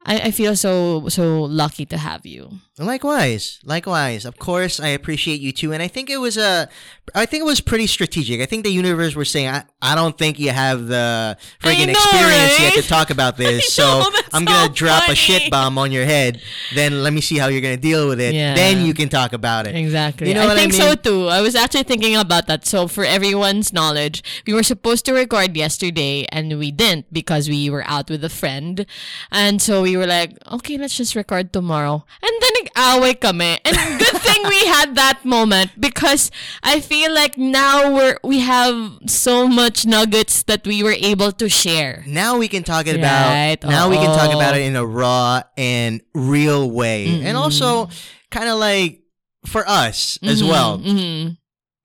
I, 0.05 0.20
I 0.20 0.31
feel 0.31 0.57
so, 0.57 1.09
so 1.09 1.42
lucky 1.42 1.87
to 1.87 1.96
have 1.96 2.27
you. 2.27 2.61
Likewise, 2.76 3.60
likewise. 3.62 4.24
Of 4.24 4.37
course, 4.40 4.80
I 4.80 4.88
appreciate 4.88 5.40
you 5.40 5.52
too, 5.52 5.72
and 5.72 5.80
I 5.80 5.87
think 5.87 6.10
it 6.10 6.16
was 6.16 6.37
a, 6.37 6.68
I 7.14 7.24
think 7.24 7.42
it 7.42 7.44
was 7.44 7.60
pretty 7.60 7.87
strategic. 7.87 8.40
I 8.40 8.46
think 8.46 8.64
the 8.64 8.72
universe 8.72 9.14
was 9.14 9.30
saying, 9.30 9.46
I, 9.46 9.62
I 9.80 9.94
don't 9.94 10.18
think 10.18 10.40
you 10.40 10.50
have 10.50 10.88
the 10.88 11.38
freaking 11.62 11.87
know, 11.87 11.92
experience 11.92 12.58
yet 12.58 12.74
to 12.74 12.82
talk 12.82 13.10
about 13.10 13.37
this, 13.44 13.78
I 13.78 13.82
so 13.82 14.02
I'm 14.32 14.44
gonna 14.44 14.66
so 14.66 14.72
drop 14.74 15.08
a 15.08 15.14
shit 15.14 15.52
bomb 15.52 15.78
on 15.78 15.92
your 15.92 16.04
head. 16.04 16.42
Then 16.74 17.04
let 17.04 17.12
me 17.12 17.20
see 17.20 17.38
how 17.38 17.46
you're 17.46 17.60
gonna 17.60 17.76
deal 17.76 18.08
with 18.08 18.20
it. 18.20 18.34
Yeah. 18.34 18.56
Then 18.56 18.84
you 18.84 18.92
can 18.92 19.08
talk 19.08 19.32
about 19.34 19.68
it. 19.68 19.76
Exactly. 19.76 20.26
You 20.26 20.34
know 20.34 20.42
I 20.42 20.46
what 20.46 20.56
I 20.56 20.60
think 20.60 20.72
so 20.72 20.96
too. 20.96 21.28
I 21.28 21.42
was 21.42 21.54
actually 21.54 21.84
thinking 21.84 22.16
about 22.16 22.48
that. 22.48 22.66
So 22.66 22.88
for 22.88 23.04
everyone's 23.04 23.72
knowledge, 23.72 24.24
we 24.48 24.52
were 24.52 24.64
supposed 24.64 25.04
to 25.04 25.12
record 25.12 25.56
yesterday 25.56 26.26
and 26.32 26.58
we 26.58 26.72
didn't 26.72 27.12
because 27.12 27.48
we 27.48 27.70
were 27.70 27.84
out 27.87 28.10
with 28.10 28.24
a 28.24 28.28
friend. 28.28 28.84
And 29.30 29.62
so 29.62 29.82
we 29.82 29.96
were 29.96 30.08
like, 30.08 30.37
okay, 30.50 30.76
let's 30.76 30.96
just 30.96 31.14
record 31.14 31.52
tomorrow. 31.52 32.04
And 32.20 32.32
then 32.42 32.63
nag-away 32.74 33.14
kami. 33.14 33.59
And 33.64 33.77
good 33.98 34.16
thing 34.22 34.42
we 34.48 34.64
had 34.66 34.94
that 34.96 35.24
moment 35.24 35.72
because 35.79 36.31
I 36.62 36.81
feel 36.81 37.12
like 37.12 37.37
now 37.37 37.92
we're 37.92 38.18
we 38.24 38.40
have 38.40 38.98
so 39.07 39.48
much 39.48 39.87
nuggets 39.87 40.42
that 40.44 40.66
we 40.66 40.83
were 40.83 40.96
able 40.98 41.33
to 41.33 41.48
share. 41.48 42.05
Now 42.07 42.38
we 42.38 42.48
can 42.48 42.62
talk 42.62 42.87
it 42.87 42.96
Right. 43.00 43.59
about. 43.61 43.70
Now 43.70 43.88
we 43.90 43.96
can 43.96 44.16
talk 44.16 44.35
about 44.35 44.57
it 44.57 44.62
in 44.62 44.77
a 44.77 44.85
raw 44.87 45.42
and 45.57 46.00
real 46.14 46.70
way, 46.70 47.22
and 47.24 47.37
also 47.37 47.88
kind 48.31 48.48
of 48.48 48.59
like 48.59 49.03
for 49.46 49.64
us 49.68 50.18
as 50.22 50.42
well. 50.42 50.79
Mhm. 50.79 51.37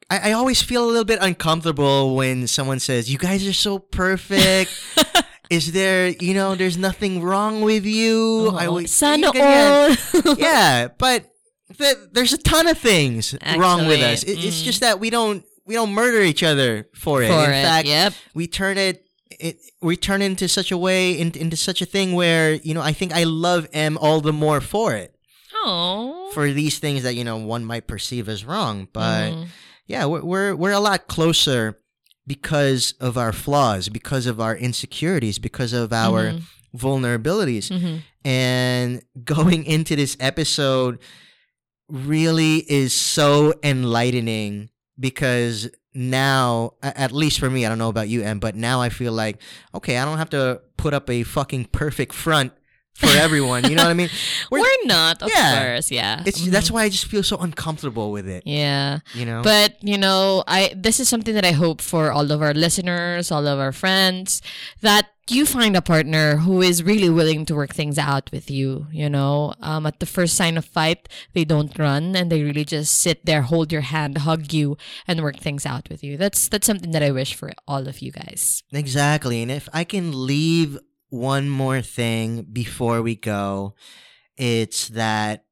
I, 0.10 0.30
I 0.30 0.32
always 0.34 0.62
feel 0.62 0.84
a 0.86 0.90
little 0.90 1.06
bit 1.06 1.20
uncomfortable 1.22 2.16
when 2.16 2.48
someone 2.48 2.80
says, 2.80 3.12
"You 3.12 3.18
guys 3.18 3.46
are 3.48 3.54
so 3.54 3.78
perfect." 3.80 4.72
is 5.50 5.72
there, 5.72 6.10
you 6.10 6.34
know, 6.34 6.56
there's 6.56 6.78
nothing 6.78 7.22
wrong 7.24 7.62
with 7.62 7.86
you. 7.86 8.50
I 8.56 8.66
Oo. 8.68 8.74
would- 8.74 8.90
Sana 8.90 9.28
all. 9.34 10.36
yeah, 10.38 10.88
but 10.98 11.26
th- 11.78 11.98
there's 12.12 12.34
a 12.34 12.38
ton 12.38 12.68
of 12.68 12.78
things 12.78 13.36
wrong 13.58 13.88
with 13.88 14.00
us. 14.02 14.22
Actually, 14.22 14.34
It, 14.34 14.46
It's 14.46 14.62
mm. 14.62 14.66
just 14.66 14.80
that 14.82 15.00
we 15.00 15.10
don't 15.10 15.44
we 15.66 15.76
don't 15.76 15.94
murder 15.94 16.22
each 16.22 16.42
other 16.44 16.88
for 16.96 17.22
it. 17.24 17.28
For 17.30 17.44
In 17.46 17.52
it, 17.52 17.64
fact, 17.64 17.88
yep. 17.88 18.14
we 18.34 18.48
turn 18.48 18.78
it. 18.78 19.04
It, 19.40 19.58
we 19.82 19.96
turn 19.96 20.22
it 20.22 20.26
into 20.26 20.48
such 20.50 20.72
a 20.72 20.78
way 20.78 21.14
in, 21.14 21.32
into 21.38 21.56
such 21.56 21.82
a 21.82 21.86
thing 21.86 22.14
where 22.14 22.54
you 22.56 22.74
know 22.74 22.82
I 22.82 22.92
think 22.94 23.14
I 23.14 23.24
love 23.24 23.68
Em 23.72 23.98
all 23.98 24.20
the 24.22 24.34
more 24.34 24.60
for 24.62 24.94
it 24.96 25.16
Oh. 25.64 26.30
for 26.34 26.52
these 26.52 26.80
things 26.80 27.04
that 27.04 27.16
you 27.16 27.24
know 27.24 27.38
one 27.38 27.64
might 27.66 27.88
perceive 27.88 28.28
as 28.30 28.44
wrong 28.46 28.88
but 28.94 29.32
Mm. 29.32 29.48
yeah 29.88 30.06
we're, 30.06 30.24
we're 30.24 30.56
we're 30.56 30.72
a 30.72 30.80
lot 30.80 31.08
closer 31.08 31.79
because 32.34 32.94
of 33.08 33.18
our 33.18 33.34
flaws 33.34 33.90
because 33.90 34.26
of 34.32 34.40
our 34.40 34.56
insecurities 34.56 35.38
because 35.40 35.74
of 35.74 35.92
our 35.92 36.24
Mhm. 36.34 36.42
vulnerabilities 36.86 37.66
Mhm. 37.72 38.02
and 38.24 39.02
going 39.36 39.62
into 39.66 39.96
this 39.96 40.16
episode 40.20 41.00
really 41.90 42.58
is 42.72 42.94
so 42.94 43.54
enlightening 43.64 44.70
because 45.00 45.70
now 45.96 46.74
at 46.84 47.12
least 47.12 47.40
for 47.40 47.50
me 47.50 47.66
i 47.66 47.70
don't 47.70 47.80
know 47.80 47.90
about 47.90 48.08
you 48.08 48.22
em 48.22 48.38
but 48.40 48.56
now 48.56 48.80
i 48.80 48.90
feel 48.90 49.12
like 49.12 49.42
okay 49.74 49.98
i 49.98 50.06
don't 50.06 50.20
have 50.20 50.30
to 50.30 50.62
put 50.78 50.94
up 50.94 51.10
a 51.10 51.24
fucking 51.24 51.66
perfect 51.66 52.14
front 52.14 52.52
for 53.00 53.10
everyone 53.26 53.64
you 53.70 53.76
know 53.76 53.84
what 53.88 53.92
i 53.96 54.00
mean 54.02 54.10
We're, 54.52 54.60
We're- 54.66 54.86
not, 54.86 55.22
of 55.24 55.30
Yeah. 55.34 55.50
course. 55.76 55.88
Yeah. 55.92 56.24
it's 56.26 56.42
Mhm. 56.42 56.52
that's 56.52 56.70
why 56.72 56.84
i 56.84 56.90
just 56.90 57.06
feel 57.06 57.24
so 57.24 57.38
uncomfortable 57.38 58.12
with 58.12 58.28
it 58.28 58.44
Yeah. 58.46 59.00
you 59.14 59.26
know 59.26 59.42
But 59.44 59.76
you 59.82 59.98
know, 59.98 60.44
I 60.48 60.74
this 60.76 61.00
is 61.00 61.08
something 61.10 61.34
that 61.36 61.46
I 61.46 61.54
hope 61.64 61.80
for 61.82 62.12
all 62.12 62.28
of 62.32 62.42
our 62.42 62.54
listeners, 62.54 63.32
all 63.32 63.46
of 63.48 63.58
our 63.60 63.72
friends, 63.72 64.42
that 64.82 65.06
you 65.30 65.46
find 65.46 65.76
a 65.78 65.82
partner 65.82 66.38
who 66.44 66.62
is 66.62 66.82
really 66.84 67.10
willing 67.10 67.46
to 67.46 67.54
work 67.56 67.74
things 67.74 67.98
out 68.02 68.30
with 68.34 68.50
you. 68.50 68.88
You 68.92 69.10
know, 69.10 69.54
um, 69.62 69.86
at 69.86 70.00
the 70.02 70.06
first 70.10 70.34
sign 70.36 70.58
of 70.58 70.66
fight, 70.66 71.08
they 71.36 71.46
don't 71.46 71.72
run 71.78 72.16
and 72.18 72.32
they 72.32 72.42
really 72.44 72.66
just 72.66 72.98
sit 72.98 73.26
there, 73.30 73.44
hold 73.46 73.72
your 73.72 73.86
hand, 73.94 74.18
hug 74.26 74.52
you, 74.52 74.76
and 75.08 75.22
work 75.22 75.38
things 75.38 75.66
out 75.66 75.86
with 75.90 76.02
you. 76.04 76.18
That's 76.18 76.50
that's 76.50 76.66
something 76.68 76.92
that 76.92 77.04
I 77.06 77.12
wish 77.12 77.32
for 77.38 77.52
all 77.68 77.88
of 77.88 78.02
you 78.04 78.12
guys. 78.12 78.64
Exactly. 78.74 79.42
And 79.44 79.52
if 79.52 79.70
I 79.72 79.84
can 79.86 80.12
leave 80.26 80.78
one 81.10 81.50
more 81.50 81.82
thing 81.82 82.46
before 82.52 83.02
we 83.02 83.16
go, 83.16 83.76
it's 84.38 84.90
that 84.90 85.46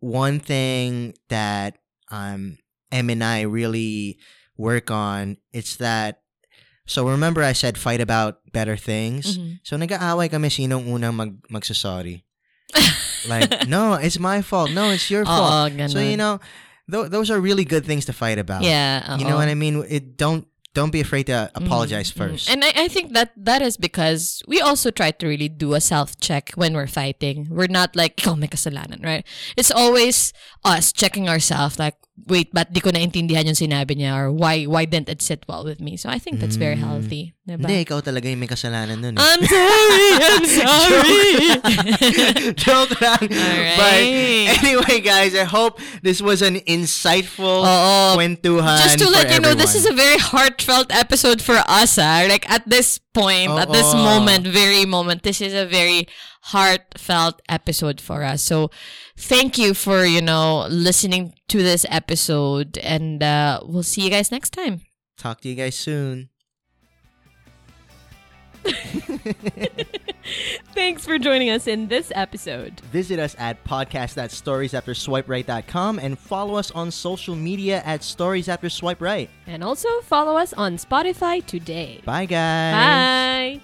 one 0.00 0.40
thing 0.40 1.14
that 1.28 1.78
um 2.10 2.58
Em 2.92 3.08
and 3.08 3.24
I 3.24 3.42
really 3.48 4.18
work 4.56 4.90
on, 4.90 5.38
it's 5.52 5.76
that 5.76 6.20
so 6.84 7.08
remember 7.08 7.42
I 7.42 7.52
said 7.56 7.78
fight 7.78 8.00
about 8.00 8.40
better 8.52 8.76
things. 8.76 9.38
Mhm. 9.38 9.60
So 9.64 9.76
nag-aaway 9.80 10.28
kami 10.28 10.48
sinong 10.52 10.90
unang 10.90 11.14
mag 11.16 11.32
magsasorry. 11.48 12.24
Like, 13.28 13.66
no, 13.70 13.94
it's 13.94 14.18
my 14.18 14.42
fault. 14.42 14.70
No, 14.74 14.90
it's 14.90 15.08
your 15.08 15.24
fault. 15.24 15.72
Oo, 15.72 15.88
So 15.88 16.02
you 16.02 16.18
know, 16.18 16.40
th- 16.90 17.08
those 17.08 17.30
are 17.30 17.38
really 17.40 17.64
good 17.64 17.86
things 17.86 18.04
to 18.06 18.12
fight 18.12 18.36
about. 18.38 18.66
yeah, 18.66 19.16
You 19.16 19.24
know 19.24 19.38
what 19.38 19.48
I 19.48 19.54
mean? 19.54 19.80
It 19.88 20.18
don't 20.18 20.44
don't 20.74 20.90
be 20.90 21.00
afraid 21.00 21.26
to 21.26 21.50
apologize 21.54 22.10
Mm, 22.10 22.14
mm. 22.14 22.18
first. 22.18 22.50
And 22.50 22.64
I, 22.64 22.72
I 22.84 22.88
think 22.88 23.12
that 23.12 23.32
that 23.36 23.60
is 23.62 23.76
because 23.76 24.42
we 24.48 24.60
also 24.60 24.90
try 24.90 25.10
to 25.10 25.26
really 25.26 25.48
do 25.48 25.74
a 25.74 25.80
self 25.80 26.18
check 26.20 26.52
when 26.54 26.74
we're 26.74 26.86
fighting. 26.88 27.46
We're 27.50 27.68
not 27.70 27.94
like, 27.94 28.16
ikaw 28.16 28.38
may 28.38 28.48
kasalanan, 28.48 29.04
right? 29.04 29.24
It's 29.56 29.70
always 29.70 30.32
us 30.64 30.92
checking 30.92 31.28
ourselves 31.28 31.78
like, 31.78 31.96
wait, 32.28 32.52
ba't 32.52 32.68
di 32.70 32.78
ko 32.78 32.92
naintindihan 32.92 33.48
yung 33.48 33.56
sinabi 33.56 33.96
niya 33.96 34.12
or 34.14 34.28
why 34.30 34.64
why 34.68 34.84
didn't 34.84 35.08
it 35.08 35.22
sit 35.22 35.42
well 35.48 35.64
with 35.64 35.80
me? 35.80 35.96
So 35.96 36.12
I 36.12 36.20
think 36.20 36.38
that's 36.38 36.56
very 36.56 36.76
Mm. 36.76 36.84
healthy. 36.84 37.32
Diba? 37.42 37.66
Hindi, 37.66 37.82
ikaw 37.82 37.98
talaga 37.98 38.30
yung 38.30 38.38
may 38.38 38.46
kasalanan 38.46 39.02
nun. 39.02 39.16
Eh. 39.16 39.20
I'm 39.20 39.42
sorry, 39.42 40.08
I'm 40.22 40.46
sorry. 40.62 42.52
Joke 42.54 42.94
lang. 43.02 43.18
Alright. 43.26 43.76
But 43.76 43.98
anyway, 44.62 45.00
guys, 45.00 45.34
I 45.34 45.44
hope 45.44 45.80
this 46.02 46.22
was 46.22 46.42
an 46.42 46.56
insightful 46.70 47.66
Oo. 47.66 48.14
kwentuhan 48.14 48.78
Just 48.86 48.98
to 49.02 49.10
let 49.10 49.30
you 49.32 49.40
know, 49.40 49.54
this 49.54 49.74
is 49.74 49.86
a 49.86 49.92
very 49.92 50.18
heartfelt 50.18 50.94
episode 50.94 51.42
for 51.42 51.58
us. 51.66 51.98
Ah. 51.98 52.22
Like 52.28 52.48
at 52.48 52.62
this 52.68 53.00
point, 53.12 53.50
at 53.58 53.72
this 53.72 53.90
Oo. 53.90 53.98
moment, 53.98 54.46
very 54.46 54.84
moment, 54.86 55.22
this 55.22 55.40
is 55.40 55.52
a 55.52 55.66
very 55.66 56.06
heartfelt 56.46 57.40
episode 57.48 58.00
for 58.00 58.22
us. 58.22 58.42
So 58.42 58.70
thank 59.16 59.58
you 59.58 59.74
for, 59.74 60.04
you 60.04 60.22
know, 60.22 60.66
listening 60.68 61.34
to 61.48 61.58
this 61.58 61.84
episode. 61.88 62.78
And 62.78 63.22
uh, 63.22 63.60
we'll 63.64 63.82
see 63.82 64.02
you 64.02 64.10
guys 64.10 64.30
next 64.30 64.50
time. 64.50 64.82
Talk 65.18 65.40
to 65.42 65.48
you 65.48 65.54
guys 65.54 65.76
soon. 65.76 66.30
Thanks 70.72 71.04
for 71.04 71.18
joining 71.18 71.50
us 71.50 71.66
in 71.66 71.88
this 71.88 72.12
episode. 72.14 72.80
Visit 72.92 73.18
us 73.18 73.34
at 73.38 73.62
podcast.storiesafterswiperight.com 73.64 75.98
and 75.98 76.18
follow 76.18 76.54
us 76.54 76.70
on 76.70 76.90
social 76.90 77.34
media 77.34 77.82
at 77.84 78.02
Stories 78.04 78.48
After 78.48 78.70
Swipe 78.70 79.00
Right. 79.00 79.28
And 79.46 79.64
also 79.64 79.88
follow 80.02 80.36
us 80.36 80.52
on 80.52 80.76
Spotify 80.76 81.44
today. 81.44 82.00
Bye, 82.04 82.26
guys. 82.26 82.74
Bye. 82.74 83.60